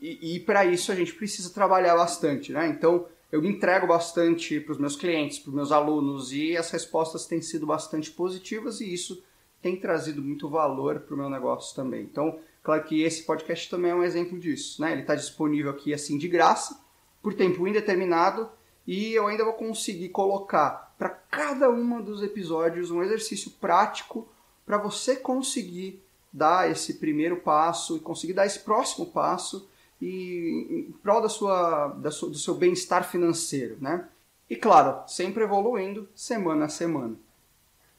E, 0.00 0.36
e 0.36 0.40
para 0.40 0.64
isso 0.64 0.92
a 0.92 0.94
gente 0.94 1.14
precisa 1.14 1.52
trabalhar 1.52 1.96
bastante, 1.96 2.52
né? 2.52 2.66
Então 2.66 3.06
eu 3.30 3.42
entrego 3.44 3.86
bastante 3.86 4.60
para 4.60 4.72
os 4.72 4.78
meus 4.78 4.94
clientes, 4.94 5.38
para 5.38 5.48
os 5.48 5.54
meus 5.54 5.72
alunos 5.72 6.32
e 6.32 6.56
as 6.56 6.70
respostas 6.70 7.26
têm 7.26 7.40
sido 7.40 7.66
bastante 7.66 8.10
positivas 8.10 8.80
e 8.80 8.92
isso 8.92 9.22
tem 9.62 9.76
trazido 9.76 10.20
muito 10.20 10.48
valor 10.48 11.00
para 11.00 11.14
o 11.14 11.16
meu 11.16 11.30
negócio 11.30 11.74
também. 11.74 12.02
Então, 12.02 12.38
claro 12.62 12.84
que 12.84 13.02
esse 13.02 13.22
podcast 13.24 13.68
também 13.68 13.90
é 13.90 13.94
um 13.94 14.04
exemplo 14.04 14.38
disso, 14.38 14.80
né? 14.80 14.92
Ele 14.92 15.02
está 15.02 15.14
disponível 15.14 15.70
aqui 15.70 15.92
assim 15.92 16.18
de 16.18 16.28
graça, 16.28 16.80
por 17.22 17.34
tempo 17.34 17.66
indeterminado 17.66 18.50
e 18.86 19.14
eu 19.14 19.26
ainda 19.26 19.44
vou 19.44 19.54
conseguir 19.54 20.08
colocar 20.08 20.94
para 20.98 21.08
cada 21.08 21.70
um 21.70 22.02
dos 22.02 22.22
episódios 22.22 22.90
um 22.90 23.02
exercício 23.02 23.50
prático 23.52 24.28
para 24.66 24.78
você 24.78 25.16
conseguir 25.16 26.02
dar 26.32 26.70
esse 26.70 26.94
primeiro 26.94 27.36
passo 27.36 27.96
e 27.96 28.00
conseguir 28.00 28.32
dar 28.32 28.46
esse 28.46 28.60
próximo 28.60 29.06
passo 29.06 29.68
e 30.00 30.88
em 30.88 30.92
prol 31.02 31.20
da 31.20 31.28
sua, 31.28 31.88
da 31.88 32.10
sua 32.10 32.30
do 32.30 32.38
seu 32.38 32.54
bem-estar 32.54 33.08
financeiro, 33.08 33.76
né? 33.80 34.08
E 34.50 34.56
claro, 34.56 35.08
sempre 35.08 35.44
evoluindo 35.44 36.08
semana 36.14 36.64
a 36.64 36.68
semana. 36.68 37.16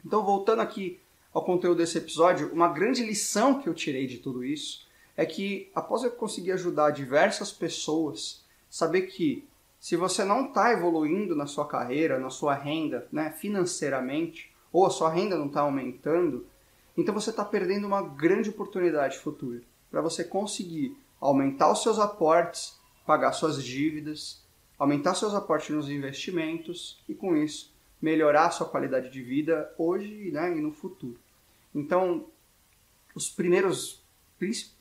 Então, 0.05 0.23
voltando 0.23 0.61
aqui 0.61 0.99
ao 1.33 1.43
conteúdo 1.43 1.77
desse 1.77 1.97
episódio, 1.97 2.53
uma 2.53 2.67
grande 2.67 3.03
lição 3.03 3.59
que 3.59 3.67
eu 3.67 3.73
tirei 3.73 4.05
de 4.05 4.19
tudo 4.19 4.43
isso 4.43 4.85
é 5.17 5.25
que 5.25 5.71
após 5.73 6.03
eu 6.03 6.11
conseguir 6.11 6.51
ajudar 6.51 6.91
diversas 6.91 7.51
pessoas, 7.51 8.43
saber 8.69 9.03
que 9.03 9.47
se 9.79 9.95
você 9.95 10.23
não 10.23 10.47
está 10.47 10.71
evoluindo 10.71 11.35
na 11.35 11.47
sua 11.47 11.67
carreira, 11.67 12.19
na 12.19 12.29
sua 12.29 12.53
renda, 12.53 13.07
né, 13.11 13.31
financeiramente, 13.31 14.51
ou 14.71 14.85
a 14.85 14.89
sua 14.89 15.09
renda 15.09 15.37
não 15.37 15.47
está 15.47 15.61
aumentando, 15.61 16.45
então 16.95 17.13
você 17.13 17.31
está 17.31 17.43
perdendo 17.43 17.87
uma 17.87 18.01
grande 18.01 18.49
oportunidade 18.49 19.17
futura 19.17 19.61
para 19.91 20.01
você 20.01 20.23
conseguir 20.23 20.95
aumentar 21.19 21.71
os 21.71 21.81
seus 21.81 21.99
aportes, 21.99 22.77
pagar 23.05 23.33
suas 23.33 23.63
dívidas, 23.63 24.41
aumentar 24.77 25.15
seus 25.15 25.33
aportes 25.33 25.75
nos 25.75 25.89
investimentos 25.89 27.03
e 27.07 27.13
com 27.13 27.35
isso 27.35 27.73
melhorar 28.01 28.47
a 28.47 28.51
sua 28.51 28.67
qualidade 28.67 29.09
de 29.09 29.21
vida 29.21 29.73
hoje 29.77 30.29
né, 30.31 30.57
e 30.57 30.59
no 30.59 30.73
futuro. 30.73 31.22
Então, 31.73 32.25
os 33.15 33.29
primeiros 33.29 34.01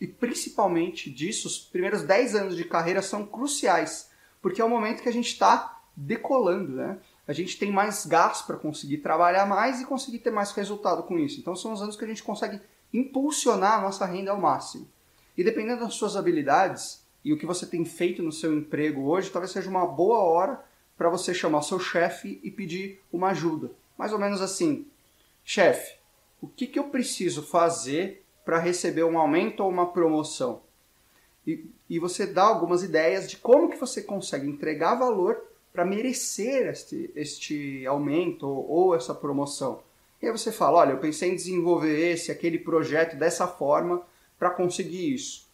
e 0.01 0.09
principalmente 0.09 1.09
disso, 1.09 1.47
os 1.47 1.57
primeiros 1.57 2.03
10 2.03 2.35
anos 2.35 2.57
de 2.57 2.65
carreira 2.65 3.01
são 3.01 3.25
cruciais, 3.25 4.11
porque 4.41 4.61
é 4.61 4.65
o 4.65 4.69
momento 4.69 5.03
que 5.03 5.09
a 5.09 5.13
gente 5.13 5.29
está 5.29 5.81
decolando, 5.97 6.73
né? 6.73 6.99
a 7.27 7.33
gente 7.33 7.59
tem 7.59 7.71
mais 7.71 8.05
gás 8.05 8.43
para 8.43 8.57
conseguir 8.57 8.99
trabalhar 8.99 9.47
mais 9.47 9.81
e 9.81 9.87
conseguir 9.87 10.19
ter 10.19 10.31
mais 10.31 10.53
resultado 10.53 11.03
com 11.05 11.19
isso. 11.19 11.39
Então 11.39 11.55
são 11.55 11.73
os 11.73 11.81
anos 11.81 11.97
que 11.97 12.05
a 12.05 12.09
gente 12.09 12.23
consegue 12.23 12.61
impulsionar 12.93 13.79
a 13.79 13.83
nossa 13.83 14.05
renda 14.05 14.31
ao 14.31 14.41
máximo. 14.41 14.89
E 15.37 15.45
dependendo 15.45 15.81
das 15.81 15.95
suas 15.95 16.17
habilidades 16.17 17.03
e 17.25 17.33
o 17.33 17.39
que 17.39 17.47
você 17.47 17.65
tem 17.65 17.85
feito 17.85 18.23
no 18.23 18.33
seu 18.33 18.53
emprego 18.53 19.03
hoje, 19.03 19.31
talvez 19.31 19.53
seja 19.53 19.71
uma 19.71 19.87
boa 19.87 20.19
hora 20.19 20.63
para 20.99 21.09
você 21.09 21.33
chamar 21.33 21.63
seu 21.63 21.79
chefe 21.79 22.41
e 22.43 22.51
pedir 22.51 23.01
uma 23.13 23.29
ajuda. 23.29 23.71
Mais 23.97 24.13
ou 24.13 24.19
menos 24.19 24.43
assim: 24.43 24.87
chefe, 25.45 25.95
o 26.43 26.49
que, 26.49 26.67
que 26.67 26.79
eu 26.79 26.85
preciso 26.85 27.41
fazer 27.41 28.25
para 28.45 28.59
receber 28.59 29.05
um 29.05 29.17
aumento 29.17 29.61
ou 29.61 29.71
uma 29.71 29.93
promoção? 29.93 30.61
E, 31.47 31.65
e 31.89 32.01
você 32.01 32.27
dá 32.27 32.43
algumas 32.43 32.83
ideias 32.83 33.31
de 33.31 33.37
como 33.37 33.71
que 33.71 33.77
você 33.77 34.03
consegue 34.03 34.49
entregar 34.49 34.97
valor 34.97 35.41
para 35.73 35.85
merecer 35.85 36.67
este, 36.67 37.11
este 37.15 37.87
aumento 37.87 38.47
ou, 38.47 38.69
ou 38.69 38.95
essa 38.95 39.15
promoção. 39.15 39.83
E 40.21 40.27
aí 40.27 40.33
você 40.33 40.51
fala, 40.51 40.79
olha, 40.79 40.91
eu 40.91 40.99
pensei 40.99 41.31
em 41.31 41.37
desenvolver 41.37 42.11
esse, 42.11 42.31
aquele 42.31 42.59
projeto 42.59 43.17
dessa 43.17 43.47
forma 43.47 44.03
para 44.39 44.51
conseguir 44.51 45.15
isso. 45.15 45.47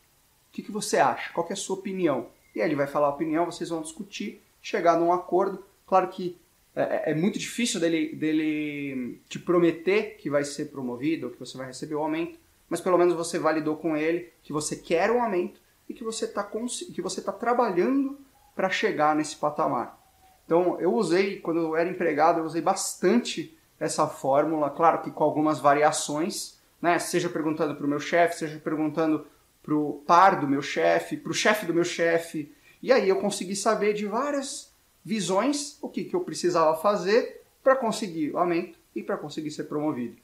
O 0.48 0.52
que, 0.52 0.62
que 0.62 0.72
você 0.72 0.96
acha? 0.96 1.32
Qual 1.34 1.46
é 1.48 1.52
a 1.52 1.56
sua 1.56 1.76
opinião? 1.76 2.28
E 2.54 2.62
aí 2.62 2.68
ele 2.68 2.76
vai 2.76 2.86
falar 2.86 3.08
a 3.08 3.10
opinião, 3.10 3.44
vocês 3.44 3.68
vão 3.68 3.82
discutir, 3.82 4.42
chegar 4.62 4.98
num 4.98 5.12
acordo. 5.12 5.62
Claro 5.86 6.08
que 6.08 6.36
é, 6.78 7.10
é, 7.10 7.10
é 7.10 7.14
muito 7.14 7.38
difícil 7.38 7.80
dele, 7.80 8.14
dele 8.14 9.20
te 9.28 9.38
prometer 9.38 10.16
que 10.16 10.30
vai 10.30 10.44
ser 10.44 10.66
promovido 10.66 11.26
ou 11.26 11.32
que 11.32 11.40
você 11.40 11.58
vai 11.58 11.66
receber 11.66 11.96
o 11.96 12.00
aumento, 12.00 12.38
mas 12.68 12.80
pelo 12.80 12.96
menos 12.96 13.14
você 13.14 13.38
validou 13.38 13.76
com 13.76 13.96
ele 13.96 14.32
que 14.42 14.52
você 14.52 14.76
quer 14.76 15.10
um 15.10 15.20
aumento 15.20 15.60
e 15.88 15.94
que 15.94 16.04
você 16.04 16.26
está 16.26 16.44
que 16.44 17.02
você 17.02 17.20
tá 17.20 17.32
trabalhando 17.32 18.18
para 18.54 18.70
chegar 18.70 19.16
nesse 19.16 19.36
patamar. 19.36 19.98
Então, 20.44 20.80
eu 20.80 20.94
usei, 20.94 21.40
quando 21.40 21.60
eu 21.60 21.76
era 21.76 21.90
empregado, 21.90 22.38
eu 22.38 22.44
usei 22.44 22.62
bastante 22.62 23.58
essa 23.78 24.06
fórmula, 24.06 24.70
claro 24.70 25.02
que 25.02 25.10
com 25.10 25.24
algumas 25.24 25.58
variações, 25.58 26.58
né? 26.80 26.98
Seja 26.98 27.28
perguntando 27.28 27.74
para 27.74 27.84
o 27.84 27.88
meu 27.88 28.00
chefe, 28.00 28.38
seja 28.38 28.58
perguntando 28.58 29.26
para 29.62 29.74
o 29.74 30.02
par 30.06 30.40
do 30.40 30.48
meu 30.48 30.62
chefe, 30.62 31.16
para 31.16 31.30
o 31.30 31.34
chefe 31.34 31.66
do 31.66 31.74
meu 31.74 31.84
chefe. 31.84 32.52
E 32.82 32.92
aí 32.92 33.08
eu 33.08 33.16
consegui 33.16 33.56
saber 33.56 33.92
de 33.94 34.06
várias 34.06 34.67
visões 35.08 35.78
o 35.80 35.88
que, 35.88 36.04
que 36.04 36.14
eu 36.14 36.20
precisava 36.20 36.76
fazer 36.76 37.40
para 37.64 37.74
conseguir 37.74 38.30
o 38.32 38.38
aumento 38.38 38.78
e 38.94 39.02
para 39.02 39.16
conseguir 39.16 39.50
ser 39.50 39.64
promovido. 39.64 40.18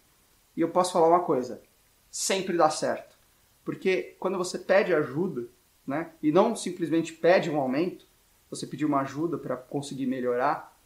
E 0.54 0.60
eu 0.60 0.68
posso 0.68 0.92
falar 0.92 1.08
uma 1.08 1.24
coisa, 1.24 1.62
sempre 2.10 2.54
dá 2.54 2.68
certo. 2.68 3.16
Porque 3.64 4.14
quando 4.20 4.36
você 4.36 4.58
pede 4.58 4.94
ajuda, 4.94 5.48
né, 5.86 6.12
e 6.22 6.30
não 6.30 6.54
simplesmente 6.54 7.14
pede 7.14 7.50
um 7.50 7.58
aumento, 7.58 8.06
você 8.50 8.66
pedir 8.66 8.84
uma 8.84 9.00
ajuda 9.00 9.38
para 9.38 9.56
conseguir 9.56 10.06
melhorar, 10.06 10.78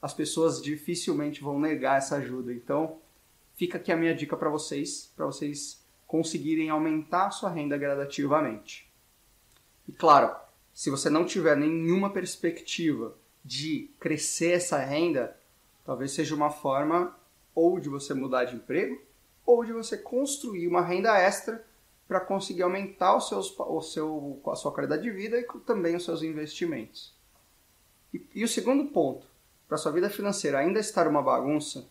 as 0.00 0.14
pessoas 0.14 0.62
dificilmente 0.62 1.42
vão 1.42 1.58
negar 1.58 1.98
essa 1.98 2.16
ajuda. 2.16 2.52
Então, 2.52 2.98
fica 3.56 3.78
aqui 3.78 3.90
a 3.90 3.96
minha 3.96 4.14
dica 4.14 4.36
para 4.36 4.48
vocês, 4.48 5.12
para 5.16 5.26
vocês 5.26 5.84
conseguirem 6.06 6.70
aumentar 6.70 7.26
a 7.26 7.30
sua 7.32 7.50
renda 7.50 7.76
gradativamente. 7.76 8.88
E 9.88 9.92
claro, 9.92 10.36
se 10.72 10.88
você 10.88 11.10
não 11.10 11.24
tiver 11.24 11.56
nenhuma 11.56 12.10
perspectiva 12.10 13.16
de 13.44 13.90
crescer 14.00 14.52
essa 14.52 14.78
renda, 14.78 15.36
talvez 15.84 16.12
seja 16.12 16.34
uma 16.34 16.50
forma 16.50 17.14
ou 17.54 17.78
de 17.78 17.88
você 17.88 18.14
mudar 18.14 18.44
de 18.44 18.56
emprego 18.56 19.00
ou 19.44 19.64
de 19.64 19.72
você 19.72 19.98
construir 19.98 20.66
uma 20.66 20.80
renda 20.80 21.16
extra 21.18 21.64
para 22.08 22.20
conseguir 22.20 22.62
aumentar 22.62 23.16
o 23.16 23.20
seu, 23.20 24.40
a 24.46 24.56
sua 24.56 24.72
qualidade 24.72 25.02
de 25.02 25.10
vida 25.10 25.38
e 25.38 25.44
também 25.66 25.96
os 25.96 26.04
seus 26.04 26.22
investimentos. 26.22 27.14
E, 28.12 28.26
e 28.34 28.44
o 28.44 28.48
segundo 28.48 28.86
ponto, 28.86 29.26
para 29.68 29.76
sua 29.76 29.92
vida 29.92 30.08
financeira 30.08 30.58
ainda 30.58 30.80
estar 30.80 31.06
uma 31.08 31.22
bagunça, 31.22 31.86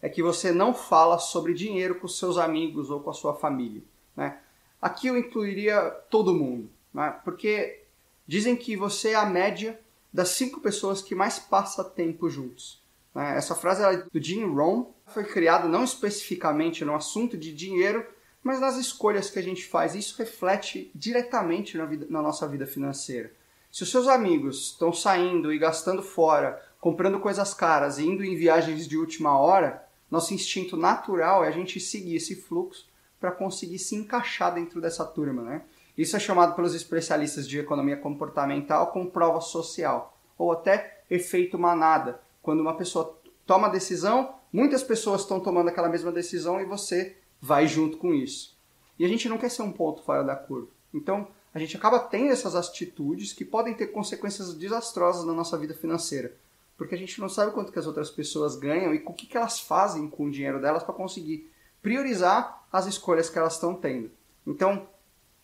é 0.00 0.08
que 0.08 0.22
você 0.22 0.52
não 0.52 0.72
fala 0.72 1.18
sobre 1.18 1.54
dinheiro 1.54 1.96
com 1.96 2.08
seus 2.08 2.38
amigos 2.38 2.90
ou 2.90 3.00
com 3.00 3.10
a 3.10 3.14
sua 3.14 3.34
família. 3.34 3.82
Né? 4.16 4.38
Aqui 4.80 5.08
eu 5.08 5.16
incluiria 5.16 5.90
todo 6.10 6.34
mundo, 6.34 6.70
né? 6.92 7.18
porque 7.24 7.82
dizem 8.26 8.56
que 8.56 8.76
você 8.76 9.10
é 9.10 9.14
a 9.16 9.26
média 9.26 9.78
das 10.12 10.30
cinco 10.30 10.60
pessoas 10.60 11.02
que 11.02 11.14
mais 11.14 11.38
passa 11.38 11.84
tempo 11.84 12.28
juntos. 12.28 12.82
Né? 13.14 13.36
Essa 13.36 13.54
frase 13.54 13.82
é 13.82 14.04
do 14.12 14.22
Jim 14.22 14.44
Rohn, 14.44 14.86
foi 15.06 15.24
criada 15.24 15.68
não 15.68 15.84
especificamente 15.84 16.84
no 16.84 16.94
assunto 16.94 17.36
de 17.36 17.52
dinheiro, 17.52 18.06
mas 18.42 18.60
nas 18.60 18.76
escolhas 18.76 19.30
que 19.30 19.38
a 19.38 19.42
gente 19.42 19.66
faz. 19.66 19.94
Isso 19.94 20.16
reflete 20.16 20.90
diretamente 20.94 21.76
na, 21.76 21.84
vida, 21.84 22.06
na 22.08 22.22
nossa 22.22 22.46
vida 22.46 22.66
financeira. 22.66 23.32
Se 23.70 23.82
os 23.82 23.90
seus 23.90 24.08
amigos 24.08 24.72
estão 24.72 24.92
saindo 24.92 25.52
e 25.52 25.58
gastando 25.58 26.02
fora, 26.02 26.62
comprando 26.80 27.20
coisas 27.20 27.52
caras 27.52 27.98
e 27.98 28.06
indo 28.06 28.24
em 28.24 28.36
viagens 28.36 28.86
de 28.88 28.96
última 28.96 29.38
hora, 29.38 29.86
nosso 30.10 30.32
instinto 30.32 30.76
natural 30.76 31.44
é 31.44 31.48
a 31.48 31.52
gente 31.52 31.78
seguir 31.78 32.16
esse 32.16 32.34
fluxo 32.36 32.88
para 33.20 33.32
conseguir 33.32 33.78
se 33.78 33.94
encaixar 33.94 34.54
dentro 34.54 34.80
dessa 34.80 35.04
turma, 35.04 35.42
né? 35.42 35.62
Isso 35.98 36.16
é 36.16 36.20
chamado 36.20 36.54
pelos 36.54 36.76
especialistas 36.76 37.48
de 37.48 37.58
economia 37.58 37.96
comportamental 37.96 38.92
como 38.92 39.10
prova 39.10 39.40
social, 39.40 40.16
ou 40.38 40.52
até 40.52 41.02
efeito 41.10 41.58
manada. 41.58 42.20
Quando 42.40 42.60
uma 42.60 42.76
pessoa 42.76 43.18
toma 43.44 43.68
decisão, 43.68 44.36
muitas 44.52 44.84
pessoas 44.84 45.22
estão 45.22 45.40
tomando 45.40 45.68
aquela 45.68 45.88
mesma 45.88 46.12
decisão 46.12 46.60
e 46.60 46.64
você 46.64 47.16
vai 47.40 47.66
junto 47.66 47.96
com 47.96 48.14
isso. 48.14 48.56
E 48.96 49.04
a 49.04 49.08
gente 49.08 49.28
não 49.28 49.38
quer 49.38 49.50
ser 49.50 49.62
um 49.62 49.72
ponto 49.72 50.00
fora 50.04 50.22
da 50.22 50.36
curva. 50.36 50.68
Então, 50.94 51.26
a 51.52 51.58
gente 51.58 51.76
acaba 51.76 51.98
tendo 51.98 52.30
essas 52.30 52.54
atitudes 52.54 53.32
que 53.32 53.44
podem 53.44 53.74
ter 53.74 53.88
consequências 53.88 54.54
desastrosas 54.54 55.24
na 55.24 55.32
nossa 55.32 55.58
vida 55.58 55.74
financeira. 55.74 56.32
porque 56.76 56.94
a 56.94 56.98
gente 56.98 57.20
não 57.20 57.28
sabe 57.28 57.50
quanto 57.50 57.72
que 57.72 57.78
as 57.80 57.88
outras 57.88 58.08
pessoas 58.08 58.54
ganham 58.54 58.94
e 58.94 59.02
o 59.04 59.12
que, 59.12 59.26
que 59.26 59.36
elas 59.36 59.58
fazem 59.58 60.08
com 60.08 60.26
o 60.26 60.30
dinheiro 60.30 60.60
delas 60.60 60.84
para 60.84 60.94
conseguir 60.94 61.50
priorizar 61.82 62.64
as 62.70 62.86
escolhas 62.86 63.28
que 63.28 63.36
elas 63.36 63.54
estão 63.54 63.74
tendo. 63.74 64.12
Então, 64.46 64.86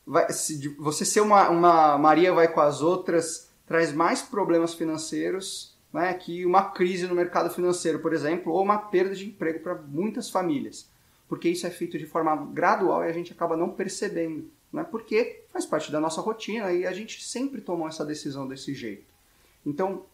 vai, 0.07 0.33
se 0.33 0.69
você 0.79 1.05
ser 1.05 1.21
uma, 1.21 1.49
uma 1.49 1.99
Maria 1.99 2.33
vai 2.33 2.49
com 2.49 2.61
as 2.61 2.81
outras 2.81 3.51
traz 3.67 3.93
mais 3.93 4.23
problemas 4.23 4.75
financeiros 4.75 5.75
né, 5.95 6.13
que 6.13 6.45
uma 6.45 6.71
crise 6.71 7.07
no 7.07 7.15
mercado 7.15 7.49
financeiro, 7.49 8.01
por 8.01 8.13
exemplo, 8.13 8.53
ou 8.53 8.61
uma 8.61 8.79
perda 8.79 9.15
de 9.15 9.27
emprego 9.27 9.61
para 9.61 9.77
muitas 9.77 10.29
famílias. 10.29 10.91
Porque 11.29 11.49
isso 11.49 11.69
é 11.69 11.71
feito 11.71 11.97
de 11.97 12.05
forma 12.05 12.35
gradual 12.53 13.05
e 13.05 13.09
a 13.09 13.13
gente 13.13 13.33
acaba 13.33 13.57
não 13.57 13.71
percebendo. 13.71 14.51
Né, 14.73 14.83
porque 14.83 15.45
faz 15.53 15.65
parte 15.65 15.93
da 15.93 16.01
nossa 16.01 16.21
rotina 16.21 16.73
e 16.73 16.85
a 16.85 16.93
gente 16.93 17.23
sempre 17.23 17.61
tomou 17.61 17.87
essa 17.87 18.05
decisão 18.05 18.49
desse 18.49 18.75
jeito. 18.75 19.07
Então, 19.65 20.05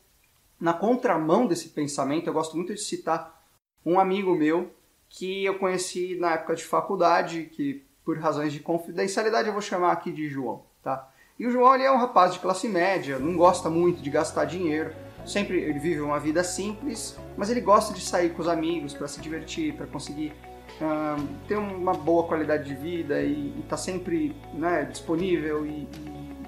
na 0.60 0.74
contramão 0.74 1.46
desse 1.46 1.70
pensamento, 1.70 2.26
eu 2.26 2.34
gosto 2.34 2.54
muito 2.56 2.74
de 2.74 2.80
citar 2.80 3.42
um 3.84 3.98
amigo 3.98 4.36
meu 4.36 4.70
que 5.08 5.46
eu 5.46 5.58
conheci 5.58 6.14
na 6.16 6.34
época 6.34 6.54
de 6.54 6.64
faculdade, 6.64 7.50
que 7.52 7.82
por 8.10 8.18
razões 8.18 8.52
de 8.52 8.58
confidencialidade 8.58 9.46
eu 9.46 9.52
vou 9.52 9.62
chamar 9.62 9.92
aqui 9.92 10.10
de 10.10 10.28
João, 10.28 10.62
tá? 10.82 11.08
E 11.38 11.46
o 11.46 11.50
João 11.52 11.72
ele 11.76 11.84
é 11.84 11.92
um 11.92 11.96
rapaz 11.96 12.32
de 12.32 12.40
classe 12.40 12.68
média, 12.68 13.20
não 13.20 13.36
gosta 13.36 13.70
muito 13.70 14.02
de 14.02 14.10
gastar 14.10 14.46
dinheiro, 14.46 14.90
sempre 15.24 15.60
ele 15.60 15.78
vive 15.78 16.00
uma 16.00 16.18
vida 16.18 16.42
simples, 16.42 17.16
mas 17.36 17.50
ele 17.50 17.60
gosta 17.60 17.94
de 17.94 18.00
sair 18.00 18.30
com 18.30 18.42
os 18.42 18.48
amigos 18.48 18.94
para 18.94 19.06
se 19.06 19.20
divertir, 19.20 19.74
para 19.74 19.86
conseguir 19.86 20.32
uh, 20.80 21.24
ter 21.46 21.54
uma 21.54 21.94
boa 21.94 22.26
qualidade 22.26 22.64
de 22.64 22.74
vida 22.74 23.22
e 23.22 23.50
estar 23.60 23.68
tá 23.68 23.76
sempre 23.76 24.34
né, 24.54 24.88
disponível 24.90 25.64
e, 25.64 25.86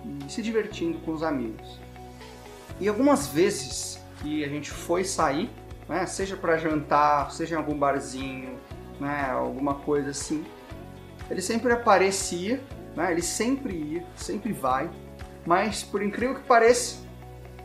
e, 0.02 0.26
e 0.26 0.33
se 0.33 0.42
divertindo 0.42 0.99
com 0.99 1.12
os 1.12 1.23
amigos. 1.23 1.78
E 2.81 2.88
algumas 2.88 3.28
vezes 3.28 4.00
que 4.21 4.45
a 4.45 4.49
gente 4.49 4.73
foi 4.73 5.04
sair, 5.04 5.49
né? 5.88 6.07
Seja 6.07 6.37
para 6.37 6.57
jantar, 6.57 7.31
seja 7.31 7.54
em 7.54 7.59
algum 7.59 7.78
barzinho, 7.78 8.59
né? 8.99 9.31
Alguma 9.31 9.76
coisa 9.76 10.11
assim. 10.11 10.45
Ele 11.33 11.41
sempre 11.41 11.73
aparecia, 11.73 12.61
né? 12.95 13.11
Ele 13.11 13.23
sempre 13.23 13.75
ia, 13.75 14.05
sempre 14.15 14.53
vai. 14.53 14.91
Mas 15.47 15.83
por 15.83 16.03
incrível 16.03 16.35
que 16.35 16.43
pareça, 16.43 16.99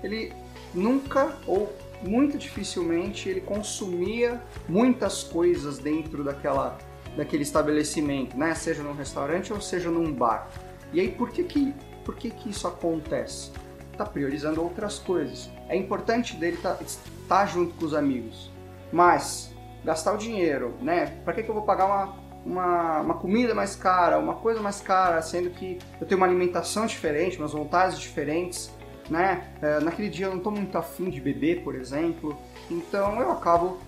ele 0.01 0.33
nunca 0.73 1.37
ou 1.45 1.75
muito 2.01 2.37
dificilmente 2.37 3.27
ele 3.27 3.41
consumia 3.41 4.41
muitas 4.69 5.23
coisas 5.23 5.79
dentro 5.79 6.23
daquela 6.23 6.77
daquele 7.17 7.43
estabelecimento, 7.43 8.37
né? 8.37 8.55
Seja 8.55 8.81
num 8.81 8.93
restaurante 8.93 9.51
ou 9.51 9.59
seja 9.59 9.89
num 9.89 10.13
bar. 10.13 10.47
E 10.93 11.01
aí 11.01 11.11
por 11.11 11.29
que 11.31 11.43
que 11.43 11.73
por 12.05 12.15
que 12.15 12.29
que 12.29 12.49
isso 12.49 12.67
acontece? 12.67 13.51
Tá 13.97 14.05
priorizando 14.05 14.63
outras 14.63 14.97
coisas. 14.97 15.49
É 15.67 15.75
importante 15.75 16.37
dele 16.37 16.55
estar 16.55 16.75
tá, 16.75 16.85
tá 17.27 17.45
junto 17.45 17.73
com 17.73 17.85
os 17.85 17.93
amigos. 17.93 18.49
Mas 18.93 19.51
gastar 19.83 20.13
o 20.13 20.17
dinheiro, 20.17 20.75
né? 20.81 21.07
Para 21.25 21.33
que, 21.33 21.43
que 21.43 21.49
eu 21.49 21.55
vou 21.55 21.63
pagar 21.63 21.85
uma, 21.85 22.26
uma, 22.47 23.01
uma, 23.01 23.13
comida 23.15 23.53
mais 23.53 23.75
cara, 23.75 24.17
uma 24.17 24.35
coisa 24.35 24.61
mais 24.61 24.79
cara, 24.79 25.21
sendo 25.21 25.49
que 25.49 25.77
eu 25.99 26.07
tenho 26.07 26.19
uma 26.19 26.25
alimentação 26.25 26.85
diferente, 26.85 27.37
umas 27.37 27.51
vontades 27.51 27.99
diferentes, 27.99 28.71
né? 29.09 29.49
É, 29.61 29.79
naquele 29.81 30.09
dia 30.09 30.27
eu 30.27 30.31
não 30.31 30.37
estou 30.37 30.51
muito 30.51 30.77
afim 30.77 31.09
de 31.09 31.19
beber, 31.19 31.63
por 31.63 31.75
exemplo. 31.75 32.37
Então 32.71 33.19
eu 33.19 33.31
acabo 33.31 33.79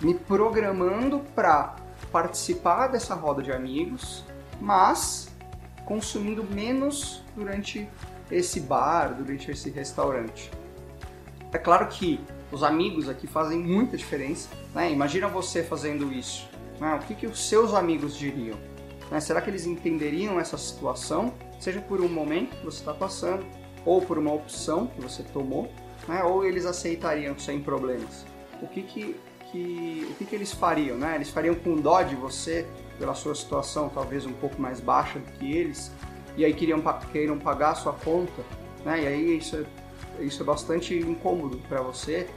me 0.00 0.14
programando 0.14 1.20
para 1.34 1.76
participar 2.10 2.88
dessa 2.88 3.14
roda 3.14 3.42
de 3.42 3.52
amigos, 3.52 4.24
mas 4.60 5.28
consumindo 5.84 6.42
menos 6.42 7.22
durante 7.36 7.88
esse 8.30 8.58
bar, 8.60 9.14
durante 9.14 9.50
esse 9.50 9.70
restaurante. 9.70 10.50
É 11.52 11.58
claro 11.58 11.86
que 11.86 12.20
os 12.50 12.64
amigos 12.64 13.08
aqui 13.08 13.26
fazem 13.26 13.58
muita 13.58 13.96
diferença. 13.96 14.48
Né? 14.74 14.90
Imagina 14.90 15.28
você 15.28 15.62
fazendo 15.62 16.12
isso. 16.12 16.48
Né? 16.80 16.94
O 16.94 17.06
que, 17.06 17.14
que 17.14 17.26
os 17.26 17.48
seus 17.48 17.74
amigos 17.74 18.16
diriam? 18.16 18.58
Né? 19.10 19.20
Será 19.20 19.40
que 19.40 19.50
eles 19.50 19.66
entenderiam 19.66 20.38
essa 20.40 20.56
situação, 20.56 21.32
seja 21.60 21.80
por 21.80 22.00
um 22.00 22.08
momento 22.08 22.56
que 22.56 22.64
você 22.64 22.78
está 22.78 22.94
passando, 22.94 23.44
ou 23.84 24.00
por 24.00 24.18
uma 24.18 24.32
opção 24.32 24.86
que 24.86 25.00
você 25.00 25.22
tomou, 25.22 25.70
né? 26.08 26.22
ou 26.24 26.44
eles 26.44 26.66
aceitariam 26.66 27.38
sem 27.38 27.60
problemas? 27.60 28.24
O 28.62 28.66
que, 28.66 28.82
que, 28.82 29.16
que, 29.50 30.08
o 30.10 30.14
que, 30.14 30.24
que 30.24 30.34
eles 30.34 30.52
fariam? 30.52 30.96
Né? 30.96 31.16
Eles 31.16 31.30
fariam 31.30 31.54
com 31.54 31.76
dó 31.76 32.02
de 32.02 32.14
você 32.14 32.66
pela 32.98 33.14
sua 33.14 33.34
situação 33.34 33.88
talvez 33.88 34.24
um 34.24 34.32
pouco 34.32 34.60
mais 34.60 34.80
baixa 34.80 35.18
do 35.18 35.30
que 35.32 35.52
eles, 35.52 35.92
e 36.36 36.44
aí 36.44 36.54
queriam, 36.54 36.82
queiram 37.12 37.38
pagar 37.38 37.70
a 37.70 37.74
sua 37.74 37.92
conta, 37.92 38.42
né? 38.84 39.02
e 39.02 39.06
aí 39.06 39.38
isso 39.38 39.56
é, 39.56 40.22
isso 40.22 40.42
é 40.42 40.46
bastante 40.46 40.94
incômodo 40.96 41.58
para 41.68 41.82
você, 41.82 42.28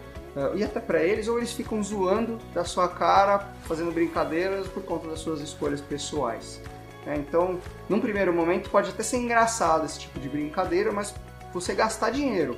e 0.56 0.64
até 0.64 0.80
para 0.80 1.04
eles, 1.04 1.28
ou 1.28 1.38
eles 1.38 1.52
ficam 1.52 1.82
zoando 1.82 2.38
da 2.54 2.64
sua 2.64 2.88
cara, 2.88 3.54
fazendo 3.64 3.92
brincadeiras 3.92 4.68
por 4.68 4.84
conta 4.84 5.08
das 5.08 5.20
suas 5.20 5.42
escolhas 5.42 5.82
pessoais. 5.82 6.62
É, 7.06 7.16
então, 7.16 7.60
num 7.88 8.00
primeiro 8.00 8.34
momento, 8.34 8.70
pode 8.70 8.90
até 8.90 9.02
ser 9.02 9.18
engraçado 9.18 9.86
esse 9.86 10.00
tipo 10.00 10.20
de 10.20 10.28
brincadeira, 10.28 10.92
mas 10.92 11.16
você 11.54 11.74
gastar 11.74 12.10
dinheiro 12.10 12.58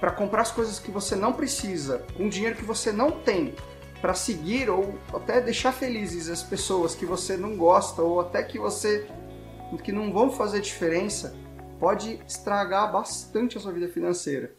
para 0.00 0.10
comprar 0.10 0.42
as 0.42 0.50
coisas 0.50 0.78
que 0.78 0.90
você 0.90 1.14
não 1.14 1.32
precisa, 1.32 2.04
com 2.16 2.28
dinheiro 2.28 2.56
que 2.56 2.64
você 2.64 2.90
não 2.90 3.10
tem, 3.10 3.54
para 4.00 4.14
seguir 4.14 4.70
ou 4.70 4.94
até 5.12 5.40
deixar 5.40 5.72
felizes 5.72 6.30
as 6.30 6.42
pessoas 6.42 6.94
que 6.94 7.04
você 7.04 7.36
não 7.36 7.54
gosta 7.56 8.00
ou 8.00 8.20
até 8.20 8.42
que 8.42 8.58
você 8.58 9.06
que 9.84 9.92
não 9.92 10.12
vão 10.12 10.32
fazer 10.32 10.60
diferença, 10.60 11.36
pode 11.78 12.20
estragar 12.26 12.90
bastante 12.90 13.56
a 13.56 13.60
sua 13.60 13.72
vida 13.72 13.88
financeira. 13.88 14.52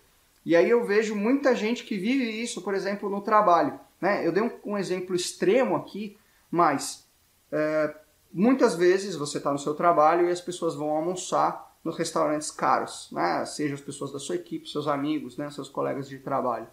E 0.45 0.55
aí 0.55 0.69
eu 0.69 0.85
vejo 0.85 1.15
muita 1.15 1.55
gente 1.55 1.83
que 1.83 1.97
vive 1.97 2.41
isso, 2.41 2.61
por 2.61 2.73
exemplo, 2.73 3.09
no 3.09 3.21
trabalho. 3.21 3.79
Né? 3.99 4.25
Eu 4.25 4.31
dei 4.31 4.41
um, 4.41 4.51
um 4.65 4.77
exemplo 4.77 5.15
extremo 5.15 5.75
aqui, 5.75 6.17
mas 6.49 7.07
é, 7.51 7.95
muitas 8.33 8.75
vezes 8.75 9.15
você 9.15 9.37
está 9.37 9.51
no 9.51 9.59
seu 9.59 9.75
trabalho 9.75 10.27
e 10.27 10.31
as 10.31 10.41
pessoas 10.41 10.75
vão 10.75 10.89
almoçar 10.89 11.71
nos 11.83 11.97
restaurantes 11.97 12.51
caros, 12.51 13.09
né? 13.11 13.43
seja 13.45 13.73
as 13.73 13.81
pessoas 13.81 14.11
da 14.11 14.19
sua 14.19 14.35
equipe, 14.35 14.69
seus 14.69 14.87
amigos, 14.87 15.37
né? 15.37 15.49
seus 15.49 15.69
colegas 15.69 16.07
de 16.07 16.19
trabalho. 16.19 16.67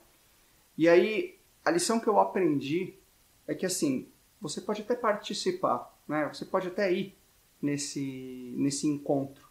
E 0.77 0.89
aí 0.89 1.39
a 1.65 1.71
lição 1.71 1.99
que 1.99 2.09
eu 2.09 2.19
aprendi 2.19 2.95
é 3.47 3.55
que 3.55 3.67
assim, 3.67 4.09
você 4.41 4.61
pode 4.61 4.83
até 4.83 4.95
participar, 4.95 5.95
né? 6.07 6.31
você 6.33 6.45
pode 6.45 6.69
até 6.69 6.93
ir 6.93 7.17
nesse, 7.61 8.55
nesse 8.57 8.87
encontro, 8.87 9.49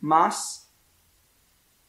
mas 0.00 0.65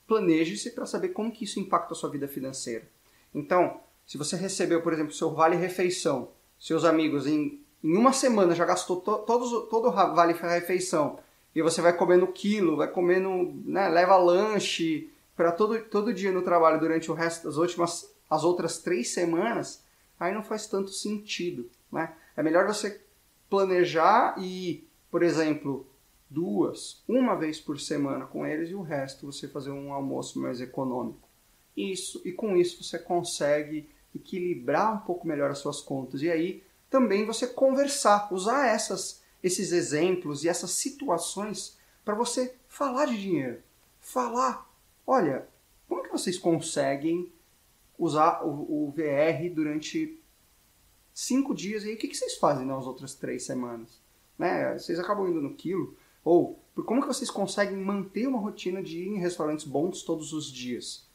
planeje-se 0.08 0.72
para 0.72 0.86
saber 0.86 1.10
como 1.10 1.32
que 1.32 1.44
isso 1.44 1.60
impacta 1.60 1.94
a 1.94 1.96
sua 1.96 2.10
vida 2.10 2.28
financeira. 2.28 2.88
Então, 3.36 3.82
se 4.06 4.18
você 4.18 4.36
recebeu, 4.36 4.82
por 4.82 4.94
exemplo, 4.94 5.14
seu 5.14 5.34
vale-refeição, 5.34 6.30
seus 6.58 6.86
amigos 6.86 7.28
em, 7.28 7.62
em 7.84 7.98
uma 7.98 8.14
semana 8.14 8.56
já 8.56 8.66
gastou 8.66 9.02
to, 9.02 9.18
todos, 9.20 9.70
todo 9.70 9.90
o 9.90 9.92
vale-refeição, 9.92 11.20
e 11.54 11.62
você 11.62 11.82
vai 11.82 11.92
comendo 11.92 12.28
quilo, 12.28 12.78
vai 12.78 12.88
comendo, 12.88 13.54
né, 13.66 13.90
leva 13.90 14.16
lanche 14.16 15.12
para 15.36 15.52
todo, 15.52 15.80
todo 15.82 16.14
dia 16.14 16.32
no 16.32 16.42
trabalho 16.42 16.80
durante 16.80 17.12
o 17.12 17.14
resto 17.14 17.46
das 17.48 17.58
últimas, 17.58 18.10
as 18.30 18.44
outras 18.44 18.78
três 18.78 19.10
semanas, 19.10 19.84
aí 20.20 20.34
não 20.34 20.44
faz 20.44 20.68
tanto 20.68 20.90
sentido, 20.90 21.70
né? 21.92 22.14
É 22.36 22.44
melhor 22.44 22.66
você 22.68 23.02
planejar 23.50 24.36
e, 24.38 24.88
por 25.10 25.24
exemplo, 25.24 25.86
duas, 26.30 27.04
uma 27.08 27.36
vez 27.36 27.60
por 27.60 27.80
semana 27.80 28.26
com 28.26 28.46
eles 28.46 28.70
e 28.70 28.76
o 28.76 28.82
resto 28.82 29.26
você 29.26 29.48
fazer 29.48 29.72
um 29.72 29.94
almoço 29.94 30.40
mais 30.40 30.60
econômico. 30.62 31.28
Isso 31.76 32.22
e 32.26 32.32
com 32.32 32.58
isso 32.58 32.84
você 32.84 33.00
consegue 33.00 33.90
equilibrar 34.16 34.94
um 34.94 35.00
pouco 35.00 35.28
melhor 35.28 35.52
as 35.52 35.60
suas 35.60 35.80
contas 35.80 36.22
e 36.22 36.30
aí 36.30 36.64
também 36.90 37.26
você 37.26 37.48
conversar, 37.48 38.34
usar 38.34 38.68
essas 38.68 39.22
esses 39.44 39.72
exemplos 39.72 40.44
e 40.44 40.50
essas 40.50 40.72
situações 40.72 41.78
para 42.04 42.16
você 42.16 42.56
falar 42.68 43.06
de 43.06 43.22
dinheiro, 43.22 43.62
falar, 44.00 44.70
olha, 45.06 45.48
como 45.88 46.04
que 46.04 46.12
vocês 46.12 46.38
conseguem 46.38 47.32
usar 47.98 48.44
o, 48.44 48.88
o 48.88 48.92
VR 48.92 49.54
durante 49.54 50.20
cinco 51.14 51.54
dias 51.54 51.84
e 51.84 51.90
aí 51.90 51.96
o 51.96 51.98
que, 51.98 52.08
que 52.08 52.18
vocês 52.18 52.36
fazem 52.38 52.66
nas 52.66 52.86
outras 52.86 53.14
três 53.14 53.44
semanas? 53.44 54.00
Né? 54.38 54.78
Vocês 54.78 55.00
acabam 55.00 55.28
indo 55.28 55.42
no 55.42 55.56
quilo, 55.56 55.96
ou 56.28 56.60
como 56.86 57.00
que 57.00 57.08
vocês 57.08 57.32
conseguem 57.32 57.78
manter 57.78 58.28
uma 58.28 58.38
rotina 58.38 58.84
de 58.84 59.00
ir 59.00 59.08
em 59.08 59.18
restaurantes 59.18 59.64
bons 59.64 60.04
todos 60.04 60.34
os 60.34 60.52
dias? 60.52 61.08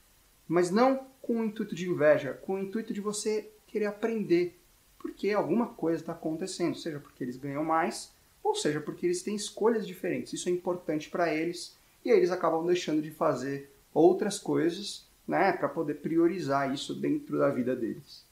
Mas 0.49 0.71
não 0.71 1.07
com 1.21 1.41
o 1.41 1.45
intuito 1.45 1.75
de 1.75 1.87
inveja, 1.87 2.33
com 2.33 2.55
o 2.55 2.59
intuito 2.59 2.95
de 2.95 3.01
você 3.01 3.53
querer 3.67 3.85
aprender 3.85 4.59
porque 4.99 5.31
alguma 5.33 5.67
coisa 5.67 6.01
está 6.01 6.13
acontecendo, 6.13 6.79
seja 6.79 6.99
porque 6.99 7.23
eles 7.23 7.37
ganham 7.37 7.63
mais, 7.63 8.11
ou 8.43 8.55
seja 8.55 8.81
porque 8.81 9.05
eles 9.05 9.23
têm 9.23 9.35
escolhas 9.35 9.87
diferentes. 9.87 10.33
Isso 10.33 10.49
é 10.49 10.53
importante 10.53 11.11
para 11.11 11.33
eles 11.35 11.77
e 12.03 12.11
aí 12.11 12.17
eles 12.17 12.31
acabam 12.31 12.65
deixando 12.65 13.03
de 13.03 13.11
fazer 13.11 13.71
outras 13.93 14.39
coisas, 14.39 15.07
né, 15.29 15.53
para 15.53 15.69
poder 15.69 15.95
priorizar 15.97 16.73
isso 16.73 16.95
dentro 16.95 17.39
da 17.39 17.51
vida 17.51 17.77
deles. 17.77 18.25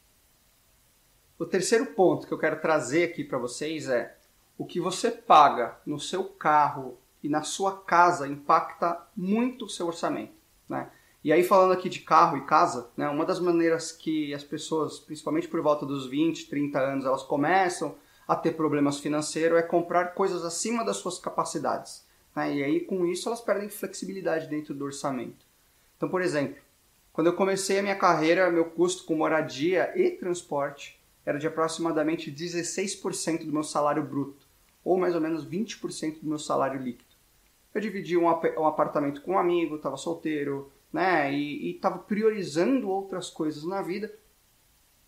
O 1.39 1.45
terceiro 1.45 1.87
ponto 1.87 2.27
que 2.27 2.33
eu 2.33 2.39
quero 2.39 2.61
trazer 2.61 3.05
aqui 3.05 3.23
para 3.23 3.37
vocês 3.39 3.87
é 3.87 4.17
o 4.61 4.67
que 4.67 4.79
você 4.79 5.11
paga 5.11 5.79
no 5.87 5.99
seu 5.99 6.23
carro 6.23 6.99
e 7.23 7.31
na 7.31 7.43
sua 7.43 7.79
casa 7.79 8.29
impacta 8.29 9.01
muito 9.17 9.65
o 9.65 9.69
seu 9.71 9.87
orçamento. 9.87 10.35
Né? 10.69 10.91
E 11.25 11.33
aí 11.33 11.43
falando 11.43 11.73
aqui 11.73 11.89
de 11.89 12.01
carro 12.01 12.37
e 12.37 12.45
casa, 12.45 12.91
né, 12.95 13.09
uma 13.09 13.25
das 13.25 13.41
maneiras 13.41 13.91
que 13.91 14.35
as 14.35 14.45
pessoas, 14.45 14.99
principalmente 14.99 15.49
por 15.49 15.63
volta 15.63 15.87
dos 15.87 16.07
20, 16.07 16.51
30 16.51 16.79
anos, 16.79 17.07
elas 17.07 17.23
começam 17.23 17.97
a 18.29 18.37
ter 18.37 18.53
problemas 18.53 19.01
financeiros 19.01 19.59
é 19.59 19.63
comprar 19.63 20.13
coisas 20.13 20.45
acima 20.45 20.85
das 20.85 20.99
suas 20.99 21.19
capacidades. 21.19 22.05
Né? 22.37 22.57
E 22.57 22.63
aí 22.63 22.81
com 22.81 23.07
isso 23.07 23.31
elas 23.31 23.41
perdem 23.41 23.71
flexibilidade 23.71 24.47
dentro 24.47 24.75
do 24.75 24.85
orçamento. 24.85 25.47
Então, 25.97 26.11
por 26.11 26.21
exemplo, 26.21 26.61
quando 27.15 27.29
eu 27.29 27.35
comecei 27.35 27.79
a 27.79 27.83
minha 27.83 27.97
carreira, 27.97 28.51
meu 28.51 28.67
custo 28.67 29.05
com 29.05 29.17
moradia 29.17 29.91
e 29.97 30.11
transporte 30.11 31.01
era 31.25 31.39
de 31.39 31.47
aproximadamente 31.47 32.31
16% 32.31 33.47
do 33.47 33.53
meu 33.53 33.63
salário 33.63 34.03
bruto, 34.03 34.40
ou 34.85 34.99
mais 34.99 35.15
ou 35.15 35.21
menos 35.21 35.47
20% 35.47 36.21
do 36.21 36.29
meu 36.29 36.39
salário 36.39 36.81
líquido. 36.81 37.11
Eu 37.75 37.81
dividi 37.81 38.17
um, 38.17 38.25
um 38.25 38.67
apartamento 38.67 39.23
com 39.23 39.33
um 39.33 39.39
amigo, 39.39 39.77
estava 39.77 39.97
solteiro, 39.97 40.71
né? 40.93 41.33
E 41.33 41.71
estava 41.71 41.99
priorizando 41.99 42.89
outras 42.89 43.31
coisas 43.31 43.65
na 43.65 43.81
vida. 43.81 44.13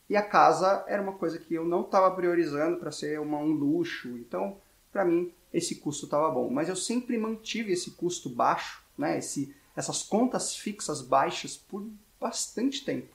E 0.09 0.17
a 0.17 0.23
casa 0.23 0.85
era 0.87 1.03
uma 1.03 1.15
coisa 1.15 1.39
que 1.39 1.55
eu 1.55 1.65
não 1.65 1.83
estava 1.83 2.15
priorizando 2.15 2.77
para 2.79 2.93
ser 2.93 3.19
uma, 3.21 3.39
um 3.39 3.53
luxo. 3.53 4.09
Então, 4.19 4.59
para 4.93 5.05
mim, 5.05 5.33
esse 5.53 5.77
custo 5.77 6.05
estava 6.05 6.31
bom. 6.31 6.51
Mas 6.51 6.69
eu 6.69 6.77
sempre 6.77 7.19
mantive 7.19 7.73
esse 7.73 7.93
custo 7.93 8.29
baixo, 8.29 8.85
né? 8.97 9.19
Esse, 9.19 9.55
essas 9.75 10.03
contas 10.03 10.55
fixas 10.55 11.01
baixas 11.01 11.57
por 11.57 11.85
bastante 12.21 12.85
tempo. 12.85 13.15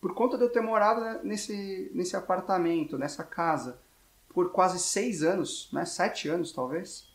Por 0.00 0.12
conta 0.12 0.36
de 0.36 0.44
eu 0.44 0.50
ter 0.50 0.60
morado 0.60 1.24
nesse, 1.26 1.90
nesse 1.94 2.14
apartamento, 2.14 2.98
nessa 2.98 3.24
casa, 3.24 3.80
por 4.34 4.50
quase 4.50 4.78
seis 4.78 5.22
anos, 5.22 5.70
né? 5.72 5.86
sete 5.86 6.28
anos 6.28 6.52
talvez, 6.52 7.08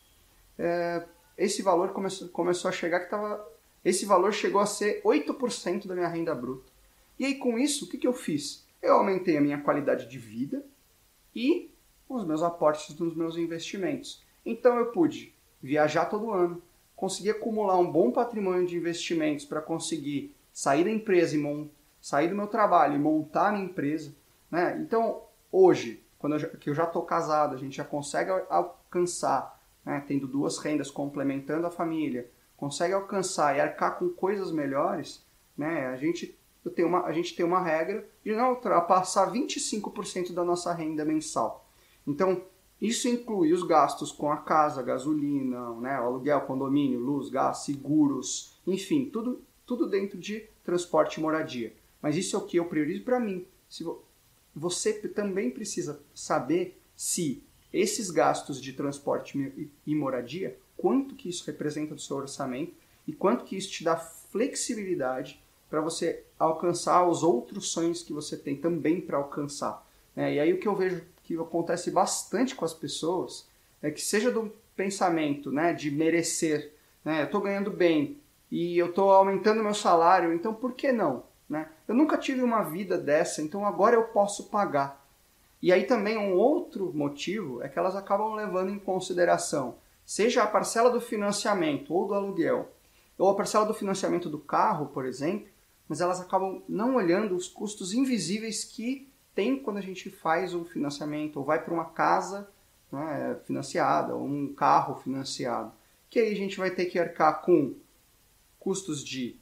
é, 0.58 1.04
esse 1.36 1.62
valor 1.62 1.92
começou, 1.92 2.28
começou 2.28 2.68
a 2.68 2.72
chegar 2.72 3.00
que 3.00 3.04
estava 3.04 3.46
esse 3.84 4.04
valor 4.04 4.32
chegou 4.32 4.60
a 4.60 4.66
ser 4.66 5.02
8% 5.02 5.86
da 5.86 5.94
minha 5.94 6.08
renda 6.08 6.34
bruta. 6.34 6.70
E 7.18 7.24
aí, 7.24 7.34
com 7.36 7.58
isso, 7.58 7.84
o 7.84 7.88
que, 7.88 7.98
que 7.98 8.06
eu 8.06 8.12
fiz? 8.12 8.66
Eu 8.82 8.94
aumentei 8.94 9.36
a 9.36 9.40
minha 9.40 9.60
qualidade 9.60 10.06
de 10.06 10.18
vida 10.18 10.64
e 11.34 11.70
os 12.08 12.24
meus 12.26 12.42
aportes 12.42 12.98
nos 12.98 13.14
meus 13.14 13.36
investimentos. 13.36 14.22
Então, 14.44 14.76
eu 14.76 14.86
pude 14.86 15.34
viajar 15.62 16.06
todo 16.06 16.30
ano, 16.30 16.62
conseguir 16.94 17.30
acumular 17.30 17.78
um 17.78 17.90
bom 17.90 18.10
patrimônio 18.10 18.66
de 18.66 18.76
investimentos 18.76 19.44
para 19.44 19.60
conseguir 19.60 20.34
sair 20.52 20.84
da 20.84 20.90
empresa 20.90 21.36
e 21.36 21.70
sair 22.00 22.28
do 22.28 22.36
meu 22.36 22.46
trabalho 22.46 22.96
e 22.96 22.98
montar 22.98 23.48
a 23.48 23.52
minha 23.52 23.64
empresa. 23.64 24.14
Né? 24.50 24.78
Então, 24.80 25.22
hoje, 25.50 26.02
quando 26.20 26.36
eu 26.36 26.50
que 26.50 26.68
eu 26.68 26.74
já 26.74 26.84
estou 26.84 27.02
casado, 27.02 27.54
a 27.54 27.58
gente 27.58 27.74
já 27.74 27.84
consegue 27.84 28.30
alcançar, 28.50 29.58
né, 29.84 30.04
tendo 30.06 30.28
duas 30.28 30.58
rendas 30.58 30.90
complementando 30.90 31.66
a 31.66 31.70
família, 31.70 32.30
consegue 32.58 32.92
alcançar 32.92 33.56
e 33.56 33.60
arcar 33.60 33.98
com 33.98 34.10
coisas 34.10 34.52
melhores, 34.52 35.26
né, 35.56 35.86
a 35.86 35.96
gente 35.96 36.38
tem 36.76 36.84
uma, 36.84 37.06
a 37.06 37.12
gente 37.12 37.34
tem 37.34 37.44
uma 37.44 37.62
regra 37.62 38.06
de 38.22 38.32
não 38.36 38.50
ultrapassar 38.50 39.32
25% 39.32 40.34
da 40.34 40.44
nossa 40.44 40.74
renda 40.74 41.06
mensal. 41.06 41.66
Então, 42.06 42.42
isso 42.78 43.08
inclui 43.08 43.54
os 43.54 43.62
gastos 43.62 44.12
com 44.12 44.30
a 44.30 44.36
casa, 44.36 44.82
gasolina, 44.82 45.70
né, 45.76 45.94
aluguel, 45.94 46.42
condomínio, 46.42 47.00
luz, 47.00 47.30
gás, 47.30 47.58
seguros, 47.58 48.60
enfim, 48.66 49.06
tudo, 49.06 49.42
tudo 49.64 49.88
dentro 49.88 50.18
de 50.18 50.46
transporte 50.62 51.14
e 51.16 51.22
moradia. 51.22 51.74
Mas 52.02 52.14
isso 52.14 52.36
é 52.36 52.38
o 52.38 52.44
que 52.44 52.58
eu 52.58 52.66
priorizo 52.66 53.04
para 53.04 53.18
mim. 53.18 53.46
Se 53.70 53.84
você 54.60 54.92
também 54.92 55.50
precisa 55.50 56.02
saber 56.14 56.78
se 56.94 57.42
esses 57.72 58.10
gastos 58.10 58.60
de 58.60 58.74
transporte 58.74 59.70
e 59.86 59.94
moradia 59.94 60.58
quanto 60.76 61.14
que 61.14 61.30
isso 61.30 61.46
representa 61.46 61.94
do 61.94 62.00
seu 62.00 62.18
orçamento 62.18 62.74
e 63.08 63.12
quanto 63.12 63.46
que 63.46 63.56
isso 63.56 63.70
te 63.70 63.82
dá 63.82 63.96
flexibilidade 63.96 65.42
para 65.70 65.80
você 65.80 66.24
alcançar 66.38 67.08
os 67.08 67.22
outros 67.22 67.68
sonhos 67.68 68.02
que 68.02 68.12
você 68.12 68.36
tem 68.36 68.54
também 68.54 69.00
para 69.00 69.16
alcançar. 69.16 69.86
É, 70.14 70.34
e 70.34 70.40
aí 70.40 70.52
o 70.52 70.60
que 70.60 70.68
eu 70.68 70.76
vejo 70.76 71.02
que 71.24 71.34
acontece 71.36 71.90
bastante 71.90 72.54
com 72.54 72.66
as 72.66 72.74
pessoas 72.74 73.48
é 73.80 73.90
que 73.90 74.02
seja 74.02 74.30
do 74.30 74.52
pensamento 74.76 75.50
né, 75.50 75.72
de 75.72 75.90
merecer, 75.90 76.70
né, 77.02 77.22
eu 77.22 77.26
estou 77.26 77.40
ganhando 77.40 77.70
bem 77.70 78.18
e 78.50 78.76
eu 78.76 78.90
estou 78.90 79.10
aumentando 79.10 79.62
meu 79.62 79.74
salário, 79.74 80.34
então 80.34 80.52
por 80.52 80.74
que 80.74 80.92
não? 80.92 81.29
Né? 81.50 81.68
Eu 81.88 81.96
nunca 81.96 82.16
tive 82.16 82.42
uma 82.42 82.62
vida 82.62 82.96
dessa, 82.96 83.42
então 83.42 83.66
agora 83.66 83.96
eu 83.96 84.04
posso 84.04 84.44
pagar. 84.44 85.04
E 85.60 85.72
aí 85.72 85.82
também 85.82 86.16
um 86.16 86.32
outro 86.32 86.92
motivo 86.94 87.60
é 87.60 87.68
que 87.68 87.78
elas 87.78 87.96
acabam 87.96 88.32
levando 88.34 88.70
em 88.70 88.78
consideração 88.78 89.74
seja 90.06 90.42
a 90.42 90.46
parcela 90.46 90.90
do 90.90 91.00
financiamento 91.00 91.94
ou 91.94 92.08
do 92.08 92.14
aluguel, 92.14 92.72
ou 93.16 93.28
a 93.28 93.34
parcela 93.36 93.64
do 93.64 93.74
financiamento 93.74 94.28
do 94.28 94.40
carro, 94.40 94.86
por 94.86 95.04
exemplo, 95.04 95.48
mas 95.88 96.00
elas 96.00 96.20
acabam 96.20 96.62
não 96.68 96.96
olhando 96.96 97.36
os 97.36 97.46
custos 97.46 97.92
invisíveis 97.92 98.64
que 98.64 99.08
tem 99.36 99.56
quando 99.56 99.76
a 99.76 99.82
gente 99.82 100.10
faz 100.10 100.52
um 100.52 100.64
financiamento 100.64 101.36
ou 101.36 101.44
vai 101.44 101.62
para 101.62 101.72
uma 101.72 101.84
casa 101.84 102.48
né, 102.90 103.36
financiada 103.44 104.14
ou 104.14 104.24
um 104.24 104.52
carro 104.52 104.96
financiado. 104.96 105.72
Que 106.08 106.18
aí 106.18 106.32
a 106.32 106.36
gente 106.36 106.58
vai 106.58 106.70
ter 106.70 106.86
que 106.86 106.98
arcar 106.98 107.42
com 107.42 107.74
custos 108.58 109.04
de 109.04 109.39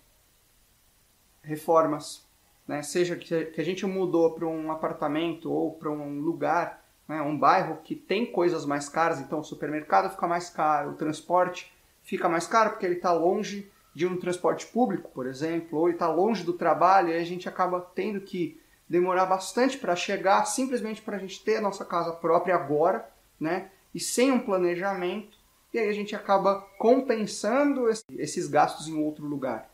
reformas, 1.43 2.27
né, 2.67 2.83
seja 2.83 3.17
que 3.17 3.61
a 3.61 3.65
gente 3.65 3.87
mudou 3.87 4.33
para 4.35 4.47
um 4.47 4.71
apartamento 4.71 5.51
ou 5.51 5.73
para 5.73 5.91
um 5.91 6.21
lugar 6.21 6.85
né, 7.09 7.23
um 7.23 7.37
bairro 7.37 7.79
que 7.83 7.97
tem 7.97 8.27
coisas 8.27 8.67
mais 8.67 8.89
caras, 8.89 9.19
então 9.19 9.41
o 9.41 9.45
supermercado 9.45 10.11
fica 10.11 10.29
mais 10.29 10.51
caro, 10.51 10.91
o 10.91 10.95
transporte 10.95 11.73
fica 12.03 12.29
mais 12.29 12.47
caro 12.47 12.71
porque 12.71 12.85
ele 12.85 12.97
está 12.97 13.13
longe 13.13 13.71
de 13.95 14.07
um 14.07 14.19
transporte 14.19 14.67
público, 14.67 15.11
por 15.13 15.27
exemplo, 15.27 15.79
ou 15.79 15.89
ele 15.89 15.97
está 15.97 16.07
longe 16.07 16.45
do 16.45 16.53
trabalho 16.53 17.09
e 17.09 17.17
a 17.17 17.25
gente 17.25 17.49
acaba 17.49 17.81
tendo 17.81 18.21
que 18.21 18.61
demorar 18.89 19.27
bastante 19.27 19.79
para 19.79 19.97
chegar, 19.97 20.45
simplesmente 20.45 21.03
para 21.03 21.17
a 21.17 21.19
gente 21.19 21.43
ter 21.43 21.57
a 21.57 21.61
nossa 21.61 21.85
casa 21.85 22.13
própria 22.13 22.55
agora, 22.55 23.09
né? 23.41 23.71
E 23.95 24.01
sem 24.01 24.31
um 24.31 24.41
planejamento, 24.41 25.37
e 25.73 25.79
aí 25.79 25.89
a 25.89 25.93
gente 25.93 26.15
acaba 26.15 26.61
compensando 26.79 27.89
esses 27.89 28.49
gastos 28.49 28.89
em 28.89 29.03
outro 29.03 29.27
lugar. 29.27 29.69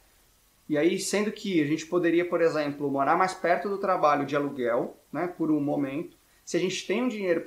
E 0.69 0.79
aí, 0.79 0.99
sendo 0.99 1.31
que 1.31 1.63
a 1.63 1.67
gente 1.67 1.87
poderia, 1.87 2.25
por 2.25 2.41
exemplo, 2.41 2.91
morar 2.91 3.17
mais 3.17 3.35
perto 3.35 3.69
do 3.69 3.79
trabalho 3.79 4.25
de 4.25 4.35
aluguel, 4.35 4.97
né, 5.13 5.27
por 5.27 5.51
um 5.51 5.61
momento, 5.61 6.17
se 6.45 6.57
a 6.57 6.61
gente 6.61 6.87
tem 6.87 7.03
um 7.03 7.09
dinheiro 7.09 7.45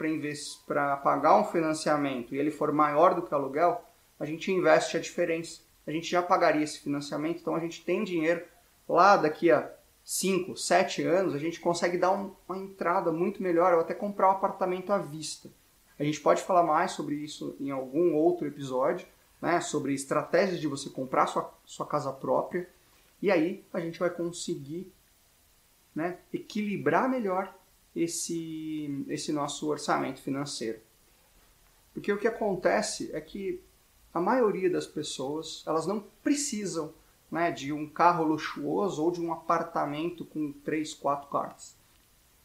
para 0.65 0.97
pagar 0.97 1.37
um 1.37 1.45
financiamento 1.45 2.33
e 2.33 2.37
ele 2.37 2.51
for 2.51 2.71
maior 2.71 3.13
do 3.13 3.21
que 3.21 3.33
o 3.33 3.37
aluguel, 3.37 3.83
a 4.19 4.25
gente 4.25 4.51
investe 4.51 4.97
a 4.97 4.99
diferença. 4.99 5.61
A 5.85 5.91
gente 5.91 6.09
já 6.09 6.21
pagaria 6.21 6.63
esse 6.63 6.79
financiamento, 6.79 7.39
então 7.39 7.55
a 7.55 7.59
gente 7.59 7.83
tem 7.83 8.03
dinheiro 8.03 8.43
lá 8.89 9.15
daqui 9.15 9.51
a 9.51 9.71
5, 10.03 10.55
7 10.55 11.03
anos, 11.03 11.35
a 11.35 11.37
gente 11.37 11.59
consegue 11.59 11.97
dar 11.97 12.11
um, 12.11 12.31
uma 12.47 12.57
entrada 12.57 13.11
muito 13.11 13.43
melhor 13.43 13.73
ou 13.73 13.81
até 13.81 13.93
comprar 13.93 14.29
um 14.29 14.31
apartamento 14.31 14.91
à 14.91 14.97
vista. 14.97 15.49
A 15.99 16.03
gente 16.03 16.21
pode 16.21 16.41
falar 16.43 16.63
mais 16.63 16.91
sobre 16.91 17.15
isso 17.15 17.55
em 17.59 17.71
algum 17.71 18.15
outro 18.15 18.47
episódio, 18.47 19.05
né, 19.41 19.59
sobre 19.59 19.93
estratégias 19.93 20.59
de 20.59 20.67
você 20.67 20.89
comprar 20.89 21.27
sua, 21.27 21.53
sua 21.65 21.85
casa 21.85 22.11
própria. 22.11 22.67
E 23.21 23.31
aí 23.31 23.65
a 23.73 23.79
gente 23.79 23.99
vai 23.99 24.09
conseguir 24.09 24.91
né, 25.93 26.19
equilibrar 26.31 27.09
melhor 27.09 27.53
esse, 27.95 29.05
esse 29.07 29.31
nosso 29.31 29.67
orçamento 29.67 30.21
financeiro. 30.21 30.79
Porque 31.93 32.11
o 32.11 32.17
que 32.17 32.27
acontece 32.27 33.09
é 33.13 33.19
que 33.19 33.59
a 34.13 34.21
maioria 34.21 34.69
das 34.69 34.85
pessoas 34.85 35.63
elas 35.65 35.87
não 35.87 36.03
precisam 36.23 36.93
né, 37.31 37.51
de 37.51 37.73
um 37.73 37.89
carro 37.89 38.23
luxuoso 38.23 39.03
ou 39.03 39.11
de 39.11 39.19
um 39.19 39.33
apartamento 39.33 40.23
com 40.23 40.51
três, 40.51 40.93
quatro 40.93 41.27
quartos. 41.29 41.75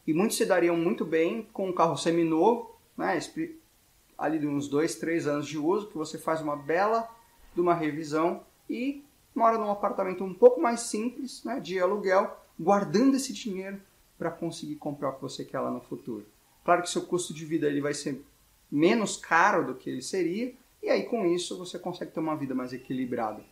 E 0.06 0.12
muitos 0.12 0.36
se 0.36 0.46
dariam 0.46 0.76
muito 0.76 1.04
bem 1.04 1.48
com 1.52 1.68
um 1.68 1.72
carro 1.72 1.96
seminovo, 1.96 2.74
né, 2.96 3.18
ali 4.18 4.38
de 4.38 4.46
uns 4.46 4.68
dois, 4.68 4.96
três 4.96 5.26
anos 5.26 5.46
de 5.46 5.58
uso, 5.58 5.88
que 5.88 5.96
você 5.96 6.18
faz 6.18 6.40
uma 6.40 6.56
bela 6.56 7.08
de 7.54 7.60
uma 7.60 7.74
revisão 7.74 8.44
e 8.68 9.04
mora 9.34 9.58
num 9.58 9.70
apartamento 9.70 10.24
um 10.24 10.34
pouco 10.34 10.60
mais 10.60 10.80
simples, 10.80 11.42
né, 11.44 11.60
de 11.60 11.78
aluguel, 11.78 12.36
guardando 12.58 13.16
esse 13.16 13.32
dinheiro 13.32 13.80
para 14.18 14.30
conseguir 14.30 14.76
comprar 14.76 15.10
o 15.10 15.12
que 15.14 15.22
você 15.22 15.44
quer 15.44 15.60
lá 15.60 15.70
no 15.70 15.80
futuro. 15.80 16.26
Claro 16.64 16.82
que 16.82 16.90
seu 16.90 17.02
custo 17.02 17.34
de 17.34 17.44
vida 17.44 17.66
ele 17.66 17.80
vai 17.80 17.94
ser 17.94 18.24
menos 18.70 19.16
caro 19.16 19.66
do 19.66 19.74
que 19.74 19.90
ele 19.90 20.02
seria, 20.02 20.54
e 20.82 20.88
aí 20.88 21.04
com 21.04 21.26
isso 21.26 21.58
você 21.58 21.78
consegue 21.78 22.12
ter 22.12 22.20
uma 22.20 22.36
vida 22.36 22.54
mais 22.54 22.72
equilibrada. 22.72 23.42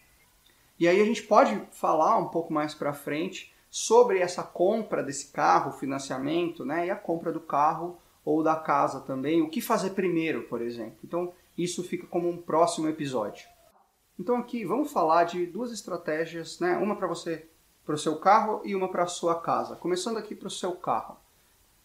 E 0.79 0.89
aí 0.89 1.01
a 1.01 1.05
gente 1.05 1.23
pode 1.23 1.61
falar 1.73 2.17
um 2.17 2.29
pouco 2.29 2.53
mais 2.53 2.75
para 2.75 2.93
frente 2.93 3.53
sobre 3.71 4.19
essa 4.19 4.43
compra 4.43 5.03
desse 5.03 5.27
carro, 5.27 5.73
financiamento, 5.73 6.65
né, 6.65 6.87
e 6.87 6.91
a 6.91 6.97
compra 6.97 7.33
do 7.33 7.41
carro 7.41 7.99
ou 8.25 8.43
da 8.43 8.57
casa 8.57 9.01
também, 9.01 9.43
o 9.43 9.49
que 9.49 9.61
fazer 9.61 9.91
primeiro, 9.91 10.43
por 10.45 10.61
exemplo. 10.61 10.99
Então, 11.05 11.33
isso 11.57 11.83
fica 11.83 12.07
como 12.07 12.29
um 12.29 12.37
próximo 12.37 12.89
episódio. 12.89 13.47
Então 14.21 14.37
aqui 14.37 14.67
vamos 14.67 14.93
falar 14.93 15.25
de 15.25 15.47
duas 15.47 15.73
estratégias, 15.73 16.61
né, 16.61 16.77
uma 16.77 16.95
para 16.95 17.07
você 17.07 17.47
para 17.87 17.95
o 17.95 17.99
seu 17.99 18.17
carro 18.17 18.61
e 18.67 18.77
uma 18.77 18.91
para 18.91 19.05
a 19.05 19.07
sua 19.07 19.41
casa. 19.41 19.75
Começando 19.77 20.19
aqui 20.19 20.35
para 20.35 20.47
o 20.47 20.51
seu 20.51 20.73
carro. 20.73 21.17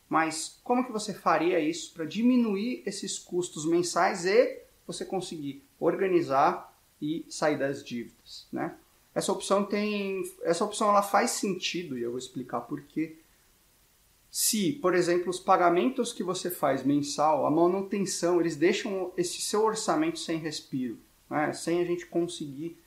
Mas 0.10 0.60
como 0.62 0.86
que 0.86 0.92
você 0.92 1.14
faria 1.14 1.62
isso 1.62 1.94
para 1.94 2.04
diminuir 2.04 2.84
esses 2.86 3.18
custos 3.18 3.66
mensais 3.66 4.26
e 4.26 4.62
você 4.86 5.06
conseguir 5.06 5.64
organizar 5.80 6.78
e 7.02 7.26
sair 7.30 7.58
das 7.58 7.82
dívidas, 7.82 8.48
né? 8.52 8.76
essa 9.16 9.32
opção 9.32 9.64
tem, 9.64 10.22
essa 10.44 10.66
opção 10.66 10.90
ela 10.90 11.02
faz 11.02 11.32
sentido 11.32 11.98
e 11.98 12.04
eu 12.04 12.12
vou 12.12 12.20
explicar 12.20 12.62
por 12.62 12.82
quê. 12.82 13.16
Se, 14.30 14.74
por 14.74 14.94
exemplo, 14.94 15.30
os 15.30 15.40
pagamentos 15.40 16.12
que 16.12 16.22
você 16.22 16.52
faz 16.52 16.84
mensal, 16.84 17.46
a 17.46 17.50
manutenção, 17.50 18.42
eles 18.42 18.58
deixam 18.58 19.14
esse 19.16 19.40
seu 19.40 19.64
orçamento 19.64 20.20
sem 20.20 20.38
respiro, 20.38 21.00
né? 21.30 21.54
sem 21.54 21.82
a 21.82 21.86
gente 21.86 22.06
conseguir 22.06 22.78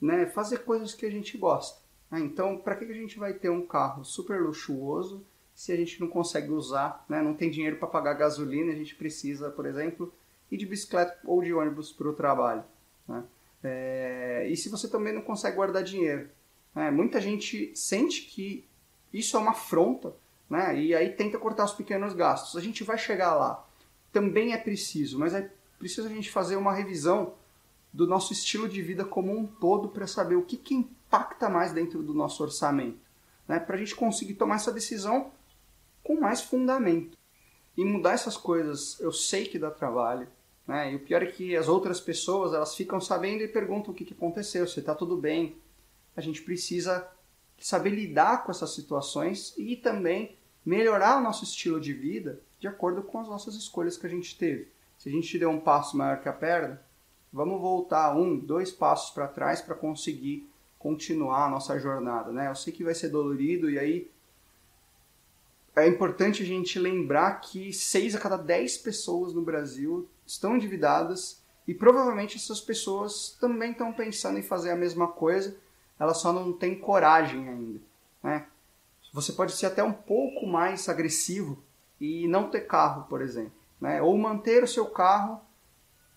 né, 0.00 0.26
fazer 0.26 0.58
coisas 0.58 0.94
que 0.94 1.06
a 1.06 1.10
gente 1.10 1.36
gosta. 1.38 1.80
Né? 2.10 2.20
Então, 2.20 2.58
para 2.58 2.76
que 2.76 2.84
a 2.84 2.94
gente 2.94 3.18
vai 3.18 3.34
ter 3.34 3.50
um 3.50 3.66
carro 3.66 4.04
super 4.04 4.40
luxuoso 4.40 5.24
se 5.54 5.72
a 5.72 5.76
gente 5.76 6.00
não 6.00 6.08
consegue 6.08 6.50
usar, 6.50 7.04
né? 7.08 7.22
não 7.22 7.34
tem 7.34 7.50
dinheiro 7.50 7.76
para 7.76 7.86
pagar 7.86 8.14
gasolina, 8.14 8.72
a 8.72 8.76
gente 8.76 8.94
precisa, 8.94 9.50
por 9.50 9.66
exemplo, 9.66 10.12
ir 10.50 10.56
de 10.56 10.66
bicicleta 10.66 11.16
ou 11.24 11.42
de 11.42 11.54
ônibus 11.54 11.92
para 11.92 12.08
o 12.08 12.12
trabalho. 12.12 12.64
Né? 13.06 13.24
É, 13.62 14.48
e 14.50 14.56
se 14.56 14.68
você 14.68 14.88
também 14.88 15.12
não 15.12 15.22
consegue 15.22 15.56
guardar 15.56 15.82
dinheiro. 15.82 16.28
Né? 16.74 16.90
Muita 16.90 17.20
gente 17.20 17.72
sente 17.74 18.22
que 18.22 18.64
isso 19.12 19.36
é 19.36 19.40
uma 19.40 19.52
afronta 19.52 20.14
né? 20.50 20.76
e 20.78 20.94
aí 20.94 21.10
tenta 21.10 21.38
cortar 21.38 21.64
os 21.64 21.72
pequenos 21.72 22.14
gastos. 22.14 22.56
A 22.56 22.60
gente 22.60 22.82
vai 22.82 22.98
chegar 22.98 23.34
lá. 23.34 23.64
Também 24.12 24.52
é 24.52 24.58
preciso, 24.58 25.18
mas 25.18 25.34
é 25.34 25.50
preciso 25.78 26.08
a 26.08 26.10
gente 26.10 26.30
fazer 26.30 26.56
uma 26.56 26.72
revisão 26.72 27.34
do 27.94 28.08
nosso 28.08 28.32
estilo 28.32 28.68
de 28.68 28.82
vida 28.82 29.04
como 29.04 29.32
um 29.32 29.46
todo 29.46 29.88
para 29.88 30.04
saber 30.08 30.34
o 30.34 30.42
que, 30.42 30.56
que 30.56 30.74
impacta 30.74 31.48
mais 31.48 31.72
dentro 31.72 32.02
do 32.02 32.12
nosso 32.12 32.42
orçamento. 32.42 32.98
Né? 33.46 33.60
Para 33.60 33.76
a 33.76 33.78
gente 33.78 33.94
conseguir 33.94 34.34
tomar 34.34 34.56
essa 34.56 34.72
decisão 34.72 35.30
com 36.02 36.18
mais 36.18 36.42
fundamento. 36.42 37.16
E 37.76 37.84
mudar 37.84 38.12
essas 38.12 38.36
coisas 38.36 38.98
eu 38.98 39.12
sei 39.12 39.46
que 39.46 39.60
dá 39.60 39.70
trabalho, 39.70 40.26
né? 40.66 40.92
E 40.92 40.96
o 40.96 41.00
pior 41.00 41.22
é 41.22 41.26
que 41.26 41.56
as 41.56 41.68
outras 41.68 42.00
pessoas, 42.00 42.52
elas 42.52 42.74
ficam 42.74 43.00
sabendo 43.00 43.42
e 43.42 43.48
perguntam 43.48 43.92
o 43.92 43.94
que, 43.94 44.04
que 44.04 44.14
aconteceu, 44.14 44.66
se 44.66 44.80
está 44.80 44.94
tudo 44.94 45.16
bem. 45.16 45.56
A 46.16 46.20
gente 46.20 46.42
precisa 46.42 47.08
saber 47.58 47.90
lidar 47.90 48.44
com 48.44 48.50
essas 48.50 48.74
situações 48.74 49.54
e 49.56 49.76
também 49.76 50.36
melhorar 50.64 51.18
o 51.18 51.22
nosso 51.22 51.44
estilo 51.44 51.80
de 51.80 51.92
vida 51.92 52.40
de 52.58 52.66
acordo 52.66 53.02
com 53.02 53.20
as 53.20 53.28
nossas 53.28 53.54
escolhas 53.54 53.96
que 53.96 54.06
a 54.06 54.10
gente 54.10 54.36
teve. 54.36 54.68
Se 54.98 55.08
a 55.08 55.12
gente 55.12 55.38
deu 55.38 55.50
um 55.50 55.60
passo 55.60 55.96
maior 55.96 56.20
que 56.20 56.28
a 56.28 56.32
perna, 56.32 56.80
vamos 57.34 57.60
voltar 57.60 58.16
um, 58.16 58.38
dois 58.38 58.70
passos 58.70 59.10
para 59.10 59.26
trás 59.26 59.60
para 59.60 59.74
conseguir 59.74 60.48
continuar 60.78 61.46
a 61.46 61.50
nossa 61.50 61.76
jornada, 61.80 62.30
né? 62.30 62.48
Eu 62.48 62.54
sei 62.54 62.72
que 62.72 62.84
vai 62.84 62.94
ser 62.94 63.08
dolorido 63.08 63.68
e 63.68 63.76
aí 63.76 64.08
é 65.74 65.88
importante 65.88 66.44
a 66.44 66.46
gente 66.46 66.78
lembrar 66.78 67.40
que 67.40 67.72
6 67.72 68.14
a 68.14 68.20
cada 68.20 68.36
10 68.36 68.78
pessoas 68.78 69.34
no 69.34 69.42
Brasil 69.42 70.08
estão 70.24 70.54
endividadas 70.54 71.42
e 71.66 71.74
provavelmente 71.74 72.36
essas 72.36 72.60
pessoas 72.60 73.36
também 73.40 73.72
estão 73.72 73.92
pensando 73.92 74.38
em 74.38 74.42
fazer 74.42 74.70
a 74.70 74.76
mesma 74.76 75.08
coisa, 75.08 75.56
elas 75.98 76.18
só 76.18 76.32
não 76.32 76.52
têm 76.52 76.78
coragem 76.78 77.48
ainda. 77.48 77.80
Né? 78.22 78.46
Você 79.12 79.32
pode 79.32 79.52
ser 79.52 79.66
até 79.66 79.82
um 79.82 79.92
pouco 79.92 80.46
mais 80.46 80.88
agressivo 80.88 81.60
e 82.00 82.28
não 82.28 82.48
ter 82.48 82.60
carro, 82.60 83.08
por 83.08 83.20
exemplo, 83.20 83.58
né? 83.80 84.00
ou 84.00 84.16
manter 84.16 84.62
o 84.62 84.68
seu 84.68 84.86
carro 84.86 85.40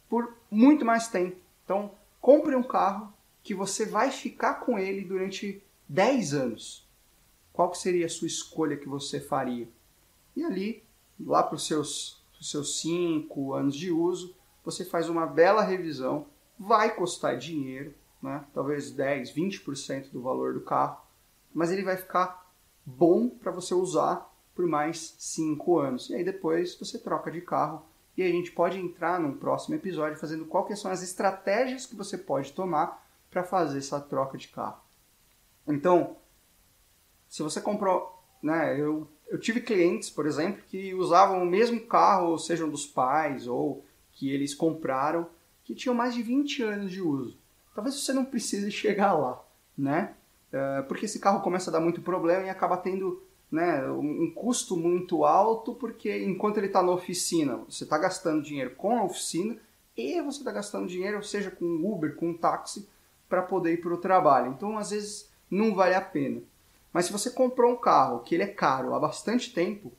por 0.08 0.37
muito 0.50 0.86
mais 0.86 1.08
tempo. 1.08 1.38
Então, 1.64 1.92
compre 2.22 2.56
um 2.56 2.64
carro 2.64 3.14
que 3.44 3.54
você 3.54 3.86
vai 3.86 4.12
ficar 4.12 4.56
com 4.56 4.78
ele 4.78 5.02
durante 5.02 5.62
10 5.88 6.34
anos 6.34 6.88
qual 7.58 7.72
que 7.72 7.80
seria 7.80 8.06
a 8.06 8.10
sua 8.10 8.28
escolha 8.28 8.78
que 8.78 8.88
você 8.88 9.20
faria? 9.20 9.68
E 10.36 10.44
ali, 10.44 10.84
lá 11.20 11.42
para 11.42 11.56
os 11.56 11.66
seus, 11.66 12.22
seus 12.40 12.80
cinco 12.80 13.52
anos 13.56 13.76
de 13.76 13.92
uso, 13.92 14.36
você 14.64 14.86
faz 14.86 15.10
uma 15.10 15.26
bela 15.26 15.64
revisão, 15.64 16.28
vai 16.60 16.94
custar 16.94 17.36
dinheiro, 17.36 17.96
né? 18.22 18.46
talvez 18.54 18.92
10, 18.92 19.34
20% 19.34 20.12
do 20.12 20.22
valor 20.22 20.54
do 20.54 20.62
carro, 20.62 21.02
mas 21.52 21.72
ele 21.72 21.82
vai 21.82 21.98
ficar 21.98 22.48
bom 22.86 23.28
para 23.28 23.52
você 23.52 23.74
usar 23.74 24.32
por 24.54 24.68
mais 24.68 25.16
5 25.18 25.80
anos. 25.80 26.12
E 26.12 26.16
aí 26.16 26.24
depois 26.24 26.78
você 26.78 27.00
troca 27.00 27.32
de 27.32 27.42
carro 27.42 27.84
e 28.17 28.23
a 28.23 28.30
gente 28.30 28.51
pode 28.51 28.80
entrar 28.80 29.19
num 29.19 29.38
próximo 29.38 29.75
episódio 29.75 30.17
fazendo 30.17 30.45
quais 30.45 30.80
são 30.80 30.89
as 30.89 31.03
estratégias 31.03 31.86
que 31.86 31.95
você 31.95 32.17
pode 32.17 32.51
tomar 32.51 33.06
para 33.30 33.43
fazer 33.43 33.77
essa 33.77 34.01
troca 34.01 34.38
de 34.38 34.47
carro. 34.47 34.82
Então, 35.67 36.17
se 37.30 37.43
você 37.43 37.62
comprou, 37.62 38.19
né, 38.41 38.80
eu, 38.80 39.08
eu 39.27 39.39
tive 39.39 39.62
clientes, 39.62 40.10
por 40.10 40.25
exemplo, 40.25 40.63
que 40.67 40.95
usavam 40.95 41.43
o 41.43 41.45
mesmo 41.45 41.80
carro, 41.82 42.39
sejam 42.39 42.67
dos 42.67 42.88
pais 42.88 43.47
ou 43.47 43.86
que 44.13 44.32
eles 44.32 44.56
compraram, 44.56 45.30
que 45.63 45.75
tinham 45.75 45.93
mais 45.93 46.15
de 46.15 46.23
20 46.23 46.63
anos 46.63 46.91
de 46.91 47.01
uso. 47.01 47.38
Talvez 47.75 47.95
você 47.95 48.13
não 48.13 48.25
precise 48.25 48.71
chegar 48.71 49.13
lá, 49.13 49.43
né? 49.77 50.15
É, 50.51 50.82
porque 50.84 51.06
esse 51.06 51.19
carro 51.19 51.41
começa 51.41 51.69
a 51.69 51.73
dar 51.73 51.82
muito 51.82 52.01
problema 52.01 52.45
e 52.45 52.49
acaba 52.49 52.77
tendo 52.77 53.21
né, 53.52 53.88
um 53.90 54.32
custo 54.36 54.76
muito 54.76 55.24
alto, 55.24 55.74
porque 55.74 56.24
enquanto 56.24 56.58
ele 56.58 56.68
está 56.68 56.84
na 56.84 56.92
oficina, 56.92 57.58
você 57.70 57.84
está 57.84 57.98
gastando 57.98 58.42
dinheiro 58.44 58.76
com 58.76 58.98
a 58.98 59.04
oficina 59.04 59.58
e 59.96 60.22
você 60.22 60.40
está 60.40 60.52
gastando 60.52 60.88
dinheiro, 60.88 61.24
seja 61.24 61.50
com 61.50 61.66
Uber, 61.66 62.16
com 62.16 62.34
táxi, 62.34 62.88
para 63.28 63.42
poder 63.42 63.74
ir 63.74 63.82
para 63.82 63.94
o 63.94 63.98
trabalho. 63.98 64.52
Então, 64.52 64.78
às 64.78 64.92
vezes, 64.92 65.30
não 65.50 65.74
vale 65.74 65.96
a 65.96 66.02
pena. 66.02 66.42
Mas 66.94 67.06
se 67.06 67.12
você 67.12 67.30
comprou 67.30 67.74
um 67.74 67.78
carro 67.78 68.20
que 68.20 68.36
ele 68.36 68.44
é 68.44 68.48
caro 68.48 68.94
há 68.94 69.00
bastante 69.00 69.54
tempo, 69.54 69.92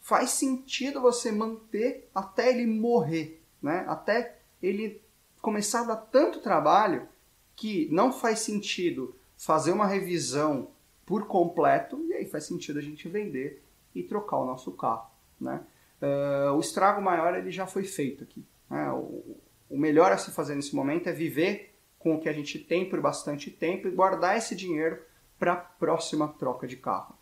faz 0.00 0.30
sentido 0.30 1.00
você 1.00 1.30
manter 1.30 2.08
até 2.14 2.50
ele 2.50 2.66
morrer, 2.66 3.40
né? 3.62 3.84
Até 3.88 4.38
ele 4.62 5.00
começar 5.40 5.80
a 5.80 5.84
dar 5.84 5.96
tanto 5.96 6.40
trabalho 6.40 7.08
que 7.54 7.88
não 7.90 8.12
faz 8.12 8.40
sentido 8.40 9.14
fazer 9.36 9.72
uma 9.72 9.86
revisão 9.86 10.68
por 11.12 11.26
completo 11.26 12.02
e 12.08 12.14
aí 12.14 12.24
faz 12.24 12.46
sentido 12.46 12.78
a 12.78 12.82
gente 12.82 13.06
vender 13.06 13.62
e 13.94 14.02
trocar 14.02 14.38
o 14.38 14.46
nosso 14.46 14.72
carro, 14.72 15.10
né? 15.38 15.62
Uh, 16.00 16.54
o 16.54 16.60
estrago 16.60 17.02
maior 17.02 17.36
ele 17.36 17.50
já 17.50 17.66
foi 17.66 17.84
feito 17.84 18.24
aqui. 18.24 18.42
Né? 18.70 18.90
O, 18.92 19.36
o 19.68 19.78
melhor 19.78 20.10
a 20.10 20.16
se 20.16 20.30
fazer 20.30 20.54
nesse 20.54 20.74
momento 20.74 21.10
é 21.10 21.12
viver 21.12 21.74
com 21.98 22.14
o 22.14 22.18
que 22.18 22.30
a 22.30 22.32
gente 22.32 22.58
tem 22.58 22.88
por 22.88 22.98
bastante 22.98 23.50
tempo 23.50 23.88
e 23.88 23.90
guardar 23.90 24.38
esse 24.38 24.56
dinheiro 24.56 25.02
para 25.38 25.52
a 25.52 25.56
próxima 25.56 26.28
troca 26.28 26.66
de 26.66 26.78
carro. 26.78 27.14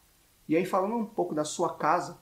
E 0.48 0.56
aí 0.56 0.64
falando 0.64 0.94
um 0.94 1.04
pouco 1.04 1.34
da 1.34 1.44
sua 1.44 1.74
casa, 1.74 2.16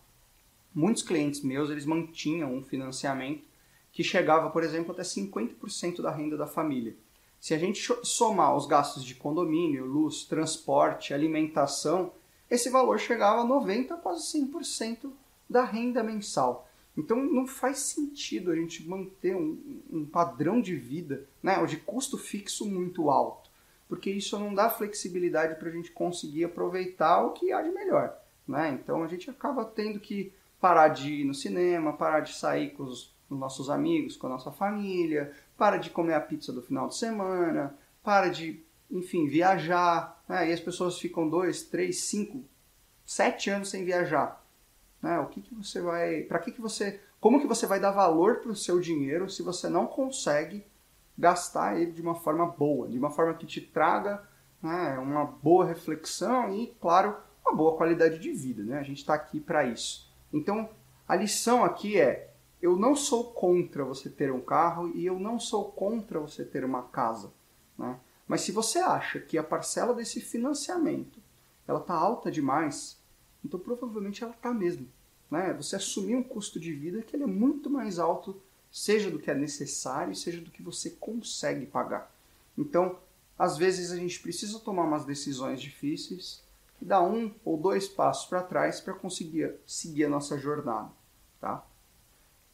muitos 0.74 1.02
clientes 1.02 1.42
meus 1.42 1.68
eles 1.68 1.85
mantinham 1.85 2.54
um 2.54 2.64
financiamento 2.64 3.44
que 3.92 4.02
chegava, 4.02 4.48
por 4.48 4.64
exemplo, 4.64 4.92
até 4.92 5.02
50% 5.02 6.00
da 6.00 6.11
renda 6.11 6.35
da 6.35 6.46
família. 6.46 6.96
Se 7.40 7.55
a 7.55 7.59
gente 7.59 7.81
somar 8.03 8.57
os 8.57 8.66
gastos 8.66 9.05
de 9.05 9.14
condomínio, 9.14 9.85
luz, 9.85 10.24
transporte, 10.24 11.14
alimentação, 11.14 12.12
esse 12.51 12.68
valor 12.70 12.98
chegava 12.98 13.42
a 13.42 13.44
90, 13.44 13.96
quase 13.96 14.38
100% 14.38 15.11
da 15.48 15.64
renda 15.64 16.03
mensal. 16.03 16.68
Então 16.96 17.16
não 17.16 17.46
faz 17.46 17.79
sentido 17.79 18.51
a 18.51 18.57
gente 18.57 18.87
manter 18.88 19.37
um, 19.37 19.81
um 19.90 20.05
padrão 20.05 20.61
de 20.61 20.74
vida, 20.74 21.27
né, 21.42 21.59
ou 21.59 21.66
de 21.66 21.77
custo 21.77 22.18
fixo 22.18 22.66
muito 22.66 23.09
alto 23.09 23.48
porque 23.88 24.11
isso 24.11 24.38
não 24.38 24.55
dá 24.55 24.68
flexibilidade 24.68 25.55
para 25.57 25.68
a 25.68 25.72
gente 25.72 25.90
conseguir 25.90 26.44
aproveitar 26.44 27.22
o 27.24 27.33
que 27.33 27.51
há 27.53 27.62
de 27.62 27.70
melhor. 27.70 28.14
Né? 28.46 28.79
Então 28.81 29.03
a 29.03 29.09
gente 29.09 29.31
acaba 29.31 29.64
tendo 29.64 29.98
que 29.98 30.33
parar 30.61 30.88
de 30.88 31.14
ir 31.14 31.24
no 31.24 31.35
cinema, 31.35 31.92
parar 31.94 32.20
de 32.20 32.35
sair 32.35 32.70
com 32.70 32.83
os, 32.83 33.14
com 33.29 33.35
os 33.35 33.41
nossos 33.41 33.69
amigos, 33.69 34.17
com 34.17 34.27
a 34.27 34.31
nossa 34.31 34.51
família, 34.51 35.33
para 35.57 35.77
de 35.77 35.91
comer 35.91 36.14
a 36.14 36.21
pizza 36.21 36.53
do 36.53 36.62
final 36.62 36.88
de 36.88 36.97
semana, 36.97 37.75
para 38.03 38.29
de, 38.29 38.64
enfim, 38.91 39.29
viajar. 39.29 40.23
Né? 40.29 40.51
E 40.51 40.53
as 40.53 40.61
pessoas 40.61 40.99
ficam 40.99 41.29
dois, 41.29 41.62
três, 41.62 42.01
cinco, 42.03 42.43
sete 43.05 43.51
anos 43.51 43.69
sem 43.69 43.85
viajar. 43.85 44.43
Né? 45.03 45.19
O 45.21 45.27
que, 45.27 45.43
que 45.43 45.55
você 45.55 45.81
vai. 45.81 46.23
Para 46.23 46.38
que, 46.38 46.53
que 46.53 46.61
você. 46.61 47.01
Como 47.21 47.41
que 47.41 47.47
você 47.47 47.67
vai 47.67 47.81
dar 47.81 47.91
valor 47.91 48.37
para 48.37 48.53
o 48.53 48.57
seu 48.57 48.81
dinheiro 48.81 49.29
se 49.29 49.43
você 49.43 49.69
não 49.69 49.87
consegue 49.87 50.64
gastar 51.17 51.81
ele 51.81 51.91
de 51.91 52.01
uma 52.01 52.14
forma 52.14 52.47
boa, 52.47 52.88
de 52.88 52.97
uma 52.97 53.11
forma 53.11 53.35
que 53.35 53.45
te 53.45 53.61
traga 53.61 54.23
né, 54.62 54.97
uma 54.99 55.25
boa 55.25 55.67
reflexão 55.67 56.55
e, 56.55 56.69
claro, 56.81 57.17
uma 57.45 57.57
boa 57.57 57.77
qualidade 57.77 58.21
de 58.21 58.33
vida. 58.33 58.62
Né? 58.62 58.79
A 58.79 58.85
gente 58.85 58.99
está 58.99 59.14
aqui 59.14 59.41
para 59.41 59.64
isso. 59.64 60.09
Então, 60.33 60.69
a 61.07 61.17
lição 61.17 61.64
aqui 61.64 61.99
é: 61.99 62.28
eu 62.61 62.77
não 62.77 62.97
sou 62.97 63.33
contra 63.33 63.85
você 63.85 64.11
ter 64.11 64.33
um 64.33 64.40
carro 64.40 64.90
e 64.94 65.07
eu 65.07 65.18
não 65.18 65.38
sou 65.38 65.71
contra 65.73 66.18
você 66.18 66.44
ter 66.44 66.64
uma 66.64 66.83
casa. 66.83 67.33
Né? 67.77 67.99
Mas 68.27 68.40
se 68.40 68.53
você 68.53 68.79
acha 68.79 69.21
que 69.21 69.38
a 69.38 69.42
parcela 69.42 69.94
desse 69.94 70.21
financiamento 70.21 71.21
ela 71.66 71.81
está 71.81 71.94
alta 71.94 72.31
demais, 72.31 72.99
então 73.44 73.61
provavelmente 73.61 74.25
ela 74.25 74.33
está 74.33 74.53
mesmo. 74.53 74.88
Né? 75.31 75.53
Você 75.55 75.77
assumir 75.77 76.16
um 76.16 76.23
custo 76.23 76.59
de 76.59 76.73
vida 76.73 77.03
que 77.03 77.14
ele 77.14 77.25
é 77.25 77.29
muito 77.29 77.71
mais 77.71 77.99
alto 77.99 78.40
seja 78.71 79.11
do 79.11 79.18
que 79.18 79.31
é 79.31 79.35
necessário, 79.35 80.14
seja 80.14 80.40
do 80.40 80.51
que 80.51 80.62
você 80.62 80.90
consegue 80.90 81.66
pagar. 81.66 82.12
Então, 82.57 82.99
às 83.38 83.57
vezes 83.57 83.92
a 83.92 83.97
gente 83.97 84.21
precisa 84.21 84.59
tomar 84.59 84.85
umas 84.85 85.05
decisões 85.05 85.61
difíceis 85.61 86.42
e 86.81 86.85
dar 86.85 87.03
um 87.03 87.33
ou 87.44 87.57
dois 87.57 87.88
passos 87.88 88.27
para 88.27 88.42
trás 88.42 88.81
para 88.81 88.94
conseguir 88.94 89.55
seguir 89.66 90.05
a 90.05 90.09
nossa 90.09 90.37
jornada, 90.38 90.90
tá? 91.40 91.64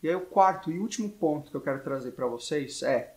E 0.05 0.09
aí 0.11 0.15
o 0.15 0.21
quarto 0.21 0.71
e 0.71 0.79
último 0.79 1.09
ponto 1.09 1.51
que 1.51 1.57
eu 1.57 1.63
quero 1.63 1.83
trazer 1.83 2.13
para 2.13 2.27
vocês 2.27 2.83
é 2.83 3.17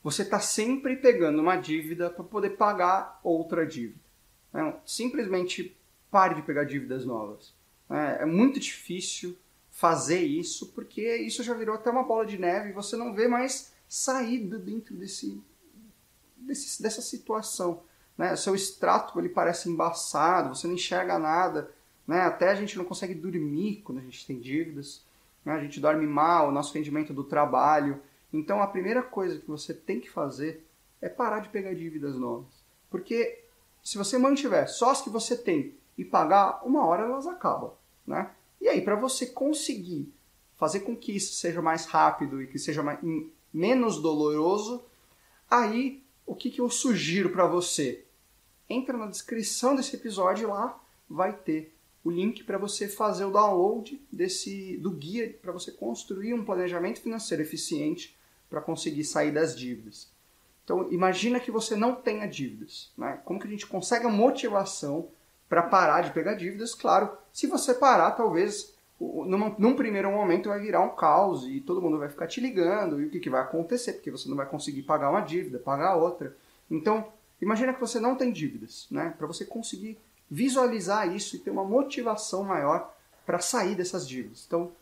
você 0.00 0.22
está 0.22 0.38
sempre 0.38 0.94
pegando 0.94 1.42
uma 1.42 1.56
dívida 1.56 2.08
para 2.08 2.22
poder 2.22 2.50
pagar 2.50 3.18
outra 3.24 3.66
dívida. 3.66 3.98
Né? 4.52 4.76
Simplesmente 4.86 5.76
pare 6.08 6.36
de 6.36 6.42
pegar 6.42 6.62
dívidas 6.62 7.04
novas. 7.04 7.52
Né? 7.90 8.18
É 8.20 8.24
muito 8.24 8.60
difícil 8.60 9.36
fazer 9.72 10.20
isso 10.20 10.68
porque 10.68 11.16
isso 11.16 11.42
já 11.42 11.52
virou 11.52 11.74
até 11.74 11.90
uma 11.90 12.04
bola 12.04 12.24
de 12.24 12.38
neve 12.38 12.68
e 12.68 12.74
você 12.74 12.96
não 12.96 13.12
vê 13.12 13.26
mais 13.26 13.72
saída 13.88 14.56
dentro 14.56 14.94
desse, 14.94 15.42
desse 16.36 16.80
dessa 16.80 17.02
situação. 17.02 17.82
Né? 18.16 18.34
O 18.34 18.36
seu 18.36 18.54
extrato 18.54 19.18
ele 19.18 19.28
parece 19.28 19.68
embaçado, 19.68 20.54
você 20.54 20.68
não 20.68 20.74
enxerga 20.74 21.18
nada. 21.18 21.72
Né? 22.06 22.20
Até 22.20 22.50
a 22.50 22.54
gente 22.54 22.78
não 22.78 22.84
consegue 22.84 23.16
dormir 23.16 23.82
quando 23.82 23.98
a 23.98 24.02
gente 24.02 24.24
tem 24.24 24.38
dívidas. 24.38 25.07
Né? 25.44 25.52
A 25.52 25.60
gente 25.60 25.80
dorme 25.80 26.06
mal, 26.06 26.48
o 26.48 26.52
nosso 26.52 26.74
rendimento 26.74 27.12
do 27.12 27.24
trabalho. 27.24 28.00
Então 28.32 28.62
a 28.62 28.66
primeira 28.66 29.02
coisa 29.02 29.38
que 29.38 29.48
você 29.48 29.72
tem 29.72 30.00
que 30.00 30.10
fazer 30.10 30.64
é 31.00 31.08
parar 31.08 31.40
de 31.40 31.48
pegar 31.48 31.74
dívidas 31.74 32.16
novas. 32.16 32.52
Porque 32.90 33.44
se 33.82 33.96
você 33.96 34.18
mantiver 34.18 34.68
só 34.68 34.90
as 34.90 35.00
que 35.00 35.10
você 35.10 35.36
tem 35.36 35.74
e 35.96 36.04
pagar, 36.04 36.60
uma 36.64 36.86
hora 36.86 37.04
elas 37.04 37.26
acabam. 37.26 37.72
Né? 38.06 38.30
E 38.60 38.68
aí, 38.68 38.80
para 38.80 38.96
você 38.96 39.26
conseguir 39.26 40.12
fazer 40.56 40.80
com 40.80 40.96
que 40.96 41.16
isso 41.16 41.34
seja 41.34 41.62
mais 41.62 41.86
rápido 41.86 42.42
e 42.42 42.46
que 42.46 42.58
seja 42.58 42.82
mais, 42.82 42.98
menos 43.52 44.00
doloroso, 44.00 44.84
aí 45.50 46.02
o 46.26 46.34
que, 46.34 46.50
que 46.50 46.60
eu 46.60 46.68
sugiro 46.68 47.30
para 47.30 47.46
você? 47.46 48.04
Entra 48.68 48.96
na 48.96 49.06
descrição 49.06 49.74
desse 49.74 49.96
episódio 49.96 50.50
lá, 50.50 50.78
vai 51.08 51.32
ter 51.32 51.74
o 52.04 52.10
link 52.10 52.44
para 52.44 52.58
você 52.58 52.88
fazer 52.88 53.24
o 53.24 53.30
download 53.30 54.00
desse 54.10 54.76
do 54.78 54.90
guia 54.90 55.36
para 55.42 55.52
você 55.52 55.70
construir 55.72 56.32
um 56.34 56.44
planejamento 56.44 57.00
financeiro 57.00 57.42
eficiente 57.42 58.16
para 58.48 58.60
conseguir 58.60 59.04
sair 59.04 59.32
das 59.32 59.56
dívidas. 59.56 60.08
Então, 60.64 60.90
imagina 60.92 61.40
que 61.40 61.50
você 61.50 61.74
não 61.74 61.94
tenha 61.94 62.26
dívidas. 62.26 62.90
Né? 62.96 63.18
Como 63.24 63.40
que 63.40 63.46
a 63.46 63.50
gente 63.50 63.66
consegue 63.66 64.06
a 64.06 64.10
motivação 64.10 65.08
para 65.48 65.62
parar 65.62 66.02
de 66.02 66.10
pegar 66.12 66.34
dívidas? 66.34 66.74
Claro, 66.74 67.10
se 67.32 67.46
você 67.46 67.74
parar, 67.74 68.10
talvez 68.12 68.74
num, 69.00 69.54
num, 69.58 69.76
primeiro 69.76 70.10
momento 70.10 70.48
vai 70.48 70.60
virar 70.60 70.80
um 70.80 70.94
caos 70.94 71.46
e 71.46 71.60
todo 71.60 71.80
mundo 71.80 71.98
vai 71.98 72.08
ficar 72.08 72.26
te 72.26 72.40
ligando 72.40 73.00
e 73.00 73.06
o 73.06 73.10
que, 73.10 73.20
que 73.20 73.30
vai 73.30 73.40
acontecer, 73.40 73.94
porque 73.94 74.10
você 74.10 74.28
não 74.28 74.36
vai 74.36 74.46
conseguir 74.46 74.82
pagar 74.82 75.10
uma 75.10 75.20
dívida, 75.20 75.58
pagar 75.58 75.96
outra. 75.96 76.36
Então, 76.70 77.06
imagina 77.40 77.72
que 77.72 77.80
você 77.80 78.00
não 78.00 78.16
tem 78.16 78.32
dívidas, 78.32 78.86
né? 78.90 79.14
Para 79.16 79.26
você 79.26 79.44
conseguir 79.44 79.98
visualizar 80.30 81.14
isso 81.14 81.36
e 81.36 81.38
ter 81.38 81.50
uma 81.50 81.64
motivação 81.64 82.44
maior 82.44 82.94
para 83.24 83.38
sair 83.38 83.74
dessas 83.74 84.08
dívidas. 84.08 84.44
Então, 84.46 84.72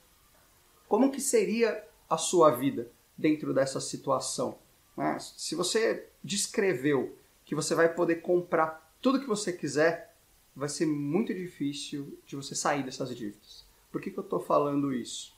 como 0.88 1.10
que 1.10 1.20
seria 1.20 1.84
a 2.08 2.16
sua 2.16 2.50
vida 2.50 2.90
dentro 3.16 3.52
dessa 3.52 3.80
situação? 3.80 4.58
Né? 4.96 5.18
Se 5.20 5.54
você 5.54 6.08
descreveu 6.22 7.16
que 7.44 7.54
você 7.54 7.74
vai 7.74 7.92
poder 7.92 8.16
comprar 8.16 8.92
tudo 9.00 9.20
que 9.20 9.26
você 9.26 9.52
quiser, 9.52 10.14
vai 10.54 10.68
ser 10.68 10.86
muito 10.86 11.34
difícil 11.34 12.18
de 12.26 12.34
você 12.34 12.54
sair 12.54 12.82
dessas 12.82 13.14
dívidas. 13.14 13.64
Por 13.92 14.00
que, 14.00 14.10
que 14.10 14.18
eu 14.18 14.24
estou 14.24 14.40
falando 14.40 14.92
isso? 14.92 15.34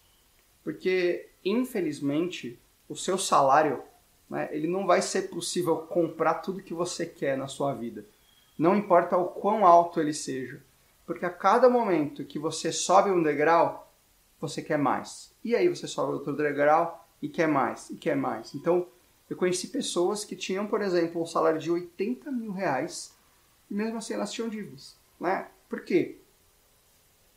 Porque, 0.63 1.29
infelizmente, 1.45 2.59
o 2.89 2.97
seu 2.97 3.19
salário, 3.19 3.83
né, 4.29 4.49
ele 4.53 4.67
não 4.67 4.87
vai 4.87 5.03
ser 5.03 5.23
possível 5.29 5.79
comprar 5.79 6.35
tudo 6.35 6.63
que 6.63 6.75
você 6.75 7.05
quer 7.05 7.37
na 7.37 7.49
sua 7.49 7.75
vida. 7.75 8.05
Não 8.59 8.77
importa 8.77 9.17
o 9.17 9.29
quão 9.29 9.65
alto 9.65 10.01
ele 10.01 10.13
seja. 10.13 10.61
Porque 11.07 11.25
a 11.25 11.31
cada 11.31 11.71
momento 11.71 12.25
que 12.25 12.39
você 12.39 12.73
sobe 12.73 13.11
um 13.11 13.23
degrau, 13.23 13.91
você 14.41 14.61
quer 14.61 14.77
mais. 14.77 15.33
E 15.45 15.55
aí 15.55 15.69
você 15.69 15.87
sobe 15.87 16.13
outro 16.13 16.37
degrau 16.37 17.09
e 17.23 17.29
quer 17.29 17.47
mais, 17.47 17.89
e 17.89 17.97
quer 17.97 18.17
mais. 18.17 18.55
Então, 18.55 18.87
eu 19.31 19.37
conheci 19.37 19.69
pessoas 19.69 20.25
que 20.25 20.35
tinham, 20.35 20.67
por 20.67 20.83
exemplo, 20.83 21.23
um 21.23 21.27
salário 21.27 21.61
de 21.61 21.71
80 21.71 22.31
mil 22.33 22.53
reais 22.53 23.15
e 23.71 23.75
mesmo 23.75 23.99
assim 23.99 24.15
elas 24.15 24.33
tinham 24.33 24.49
dívidas. 24.49 24.97
Né? 25.21 25.49
Por 25.69 25.85
quê? 25.85 26.19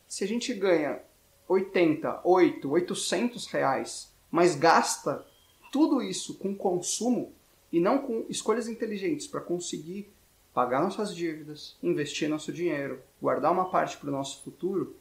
Se 0.08 0.24
a 0.24 0.28
gente 0.28 0.52
ganha 0.54 1.00
80, 1.48 2.20
8, 2.24 2.70
800 2.70 3.46
reais, 3.46 4.12
mas 4.30 4.54
gasta 4.54 5.26
tudo 5.70 6.02
isso 6.02 6.38
com 6.38 6.54
consumo 6.54 7.32
e 7.70 7.80
não 7.80 7.98
com 7.98 8.26
escolhas 8.28 8.68
inteligentes 8.68 9.26
para 9.26 9.40
conseguir 9.40 10.10
pagar 10.54 10.82
nossas 10.82 11.14
dívidas, 11.14 11.76
investir 11.82 12.28
nosso 12.28 12.52
dinheiro, 12.52 13.00
guardar 13.20 13.52
uma 13.52 13.70
parte 13.70 13.96
para 13.96 14.08
o 14.08 14.12
nosso 14.12 14.42
futuro, 14.42 14.94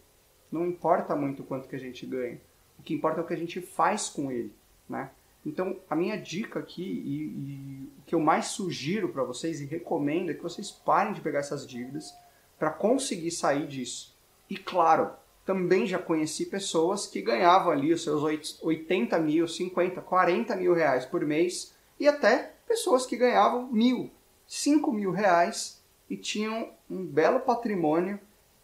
não 0.52 0.66
importa 0.66 1.16
muito 1.16 1.44
quanto 1.44 1.68
que 1.68 1.76
a 1.76 1.80
gente 1.80 2.06
ganha. 2.06 2.40
O 2.80 2.84
que 2.84 2.94
importa 2.94 3.20
é 3.20 3.24
o 3.24 3.28
que 3.28 3.34
a 3.34 3.38
gente 3.38 3.62
faz 3.62 4.10
com 4.10 4.32
ele, 4.32 4.54
né? 4.90 5.12
Então, 5.46 5.78
a 5.90 5.96
minha 5.96 6.18
dica 6.18 6.60
aqui 6.60 6.84
e, 6.84 7.24
e 7.24 7.90
o 8.00 8.02
que 8.06 8.16
eu 8.16 8.20
mais 8.20 8.48
sugiro 8.48 9.10
para 9.10 9.24
vocês 9.24 9.60
e 9.60 9.66
recomendo 9.66 10.30
é 10.30 10.34
que 10.34 10.44
vocês 10.44 10.70
parem 10.70 11.14
de 11.14 11.22
pegar 11.22 11.40
essas 11.40 11.66
dívidas 11.66 12.14
para 12.60 12.70
conseguir 12.70 13.32
sair 13.32 13.68
disso. 13.68 14.16
E 14.48 14.56
claro, 14.56 15.12
também 15.46 15.88
já 15.88 15.98
conheci 15.98 16.46
pessoas 16.46 17.08
que 17.08 17.22
ganhavam 17.22 17.72
ali 17.72 17.92
os 17.92 18.04
seus 18.04 18.22
80 18.62 19.18
mil, 19.20 19.48
50, 19.48 20.00
40 20.02 20.56
mil 20.56 20.74
reais 20.74 21.06
por 21.06 21.26
mês 21.26 21.74
e 22.00 22.08
até 22.08 22.54
pessoas 22.68 23.06
que 23.06 23.18
ganhavam 23.18 23.68
mil, 23.72 24.12
5 24.54 24.92
mil 24.92 25.12
reais 25.12 25.82
e 26.10 26.18
tinham 26.18 26.74
um 26.90 27.06
belo 27.06 27.40
patrimônio 27.40 28.20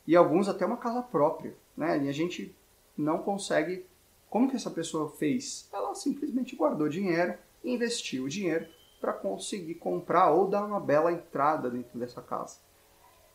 e 0.05 0.17
alguns 0.17 0.49
até 0.49 0.65
uma 0.65 0.75
casa 0.75 1.01
própria. 1.01 1.55
Né? 1.77 2.03
E 2.03 2.09
a 2.09 2.11
gente 2.11 2.53
não 2.97 3.19
consegue. 3.19 3.85
Como 4.29 4.49
que 4.49 4.57
essa 4.57 4.69
pessoa 4.69 5.09
fez? 5.11 5.69
Ela 5.71 5.95
simplesmente 5.95 6.57
guardou 6.57 6.89
dinheiro 6.89 7.35
investiu 7.63 8.25
o 8.25 8.29
dinheiro 8.29 8.67
para 8.99 9.13
conseguir 9.13 9.75
comprar 9.75 10.29
ou 10.31 10.49
dar 10.49 10.65
uma 10.65 10.79
bela 10.81 11.09
entrada 11.09 11.69
dentro 11.69 11.97
dessa 11.97 12.21
casa. 12.21 12.59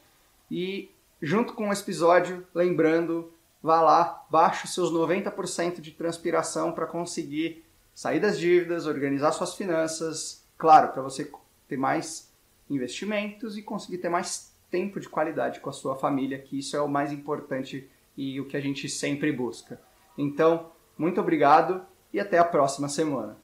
E 0.51 0.91
junto 1.21 1.55
com 1.55 1.69
o 1.69 1.73
episódio, 1.73 2.47
lembrando, 2.55 3.33
vá 3.63 3.81
lá, 3.81 4.27
baixe 4.31 4.67
os 4.67 4.75
seus 4.75 4.93
90% 4.93 5.81
de 5.81 5.93
transpiração 5.93 6.73
para 6.73 6.87
conseguir 6.87 7.65
sair 7.95 8.21
das 8.21 8.39
dívidas, 8.39 8.87
organizar 8.87 9.33
suas 9.33 9.55
finanças, 9.55 10.45
claro, 10.57 10.93
para 10.93 11.03
você 11.03 11.31
ter 11.67 11.77
mais 11.77 12.33
investimentos 12.71 13.57
e 13.57 13.63
conseguir 13.63 13.99
ter 13.99 14.09
mais 14.09 14.53
tempo 14.71 15.01
de 15.01 15.09
qualidade 15.09 15.61
com 15.61 15.71
a 15.71 15.73
sua 15.73 15.97
família, 15.97 16.39
que 16.39 16.59
isso 16.59 16.77
é 16.77 16.81
o 16.81 16.89
mais 16.89 17.13
importante 17.13 17.91
e 18.17 18.41
o 18.41 18.47
que 18.47 18.57
a 18.57 18.61
gente 18.61 18.89
sempre 18.89 19.33
busca. 19.33 19.81
Então, 20.17 20.71
muito 20.97 21.21
obrigado 21.21 21.83
e 22.13 22.21
até 22.21 22.39
a 22.39 22.45
próxima 22.45 22.89
semana. 22.89 23.37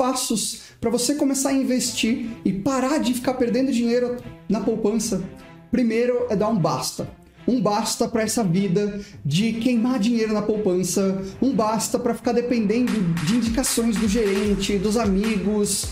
Passos 0.00 0.62
para 0.80 0.88
você 0.88 1.14
começar 1.14 1.50
a 1.50 1.52
investir 1.52 2.30
e 2.42 2.50
parar 2.50 2.96
de 2.96 3.12
ficar 3.12 3.34
perdendo 3.34 3.70
dinheiro 3.70 4.16
na 4.48 4.58
poupança? 4.58 5.22
Primeiro 5.70 6.26
é 6.30 6.34
dar 6.34 6.48
um 6.48 6.58
basta. 6.58 7.06
Um 7.46 7.60
basta 7.60 8.08
para 8.08 8.22
essa 8.22 8.42
vida 8.42 8.98
de 9.22 9.52
queimar 9.52 9.98
dinheiro 9.98 10.32
na 10.32 10.40
poupança, 10.40 11.22
um 11.42 11.52
basta 11.52 11.98
para 11.98 12.14
ficar 12.14 12.32
dependendo 12.32 12.92
de 13.26 13.36
indicações 13.36 13.96
do 13.96 14.08
gerente, 14.08 14.78
dos 14.78 14.96
amigos, 14.96 15.86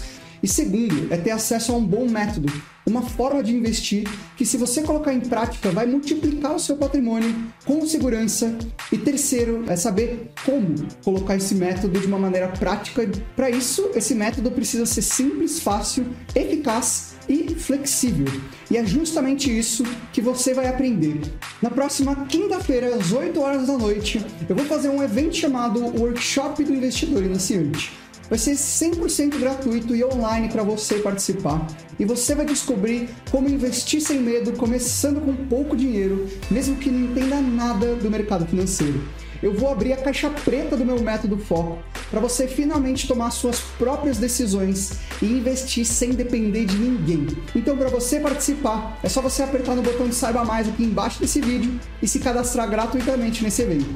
e 0.49 0.51
segundo, 0.51 1.13
é 1.13 1.19
ter 1.19 1.31
acesso 1.31 1.73
a 1.73 1.77
um 1.77 1.85
bom 1.85 2.09
método, 2.09 2.51
uma 2.87 3.03
forma 3.03 3.43
de 3.43 3.55
investir 3.55 4.09
que, 4.35 4.47
se 4.47 4.57
você 4.57 4.81
colocar 4.81 5.13
em 5.13 5.21
prática, 5.21 5.71
vai 5.71 5.85
multiplicar 5.85 6.55
o 6.55 6.59
seu 6.59 6.75
patrimônio 6.75 7.37
com 7.67 7.87
segurança. 7.87 8.57
E 8.91 8.97
terceiro, 8.97 9.65
é 9.69 9.77
saber 9.77 10.31
como 10.47 10.75
colocar 11.05 11.37
esse 11.37 11.55
método 11.55 12.01
de 12.01 12.07
uma 12.07 12.19
maneira 12.19 12.49
prática. 12.49 13.07
Para 13.37 13.51
isso, 13.51 13.91
esse 13.95 14.15
método 14.15 14.51
precisa 14.51 14.87
ser 14.87 15.03
simples, 15.03 15.61
fácil, 15.61 16.07
eficaz 16.35 17.17
e 17.29 17.55
flexível. 17.55 18.25
E 18.71 18.79
é 18.79 18.87
justamente 18.87 19.55
isso 19.55 19.85
que 20.15 20.23
você 20.23 20.55
vai 20.55 20.67
aprender. 20.67 21.21
Na 21.61 21.69
próxima 21.69 22.25
quinta-feira, 22.25 22.97
às 22.97 23.13
8 23.13 23.39
horas 23.39 23.67
da 23.67 23.77
noite, 23.77 24.25
eu 24.49 24.57
vou 24.57 24.65
fazer 24.65 24.89
um 24.89 25.03
evento 25.03 25.37
chamado 25.37 25.79
Workshop 26.01 26.65
do 26.65 26.75
Investidor 26.75 27.23
Iniciante. 27.23 27.93
Vai 28.29 28.39
ser 28.39 28.53
100% 28.53 29.39
gratuito 29.39 29.97
e 29.97 30.05
online 30.05 30.49
para 30.49 30.63
você 30.63 30.97
participar. 30.97 31.67
E 31.99 32.05
você 32.05 32.35
vai 32.35 32.45
descobrir 32.45 33.09
como 33.31 33.49
investir 33.49 34.01
sem 34.01 34.21
medo, 34.21 34.53
começando 34.53 35.21
com 35.21 35.35
pouco 35.47 35.77
dinheiro, 35.77 36.29
mesmo 36.51 36.77
que 36.77 36.91
não 36.91 37.11
entenda 37.11 37.41
nada 37.41 37.95
do 37.95 38.11
mercado 38.11 38.47
financeiro. 38.47 39.03
Eu 39.43 39.55
vou 39.55 39.71
abrir 39.71 39.93
a 39.93 39.97
caixa 39.97 40.29
preta 40.29 40.77
do 40.77 40.85
meu 40.85 41.01
método 41.01 41.39
Foco 41.39 41.79
para 42.11 42.21
você 42.21 42.49
finalmente 42.49 43.07
tomar 43.07 43.31
suas 43.31 43.61
próprias 43.79 44.19
decisões 44.19 44.93
e 45.23 45.27
investir 45.27 45.85
sem 45.85 46.11
depender 46.11 46.65
de 46.65 46.77
ninguém. 46.77 47.27
Então, 47.55 47.77
para 47.77 47.89
você 47.89 48.19
participar, 48.19 48.99
é 49.03 49.09
só 49.09 49.21
você 49.21 49.43
apertar 49.43 49.75
no 49.77 49.83
botão 49.83 50.09
de 50.09 50.15
saiba 50.15 50.45
mais 50.45 50.69
aqui 50.69 50.83
embaixo 50.83 51.21
desse 51.21 51.41
vídeo 51.41 51.79
e 52.03 52.09
se 52.09 52.19
cadastrar 52.19 52.69
gratuitamente 52.69 53.43
nesse 53.45 53.63
evento. 53.63 53.89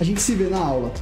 A 0.00 0.04
gente 0.04 0.20
se 0.20 0.34
vê 0.34 0.44
na 0.44 0.58
aula. 0.58 0.92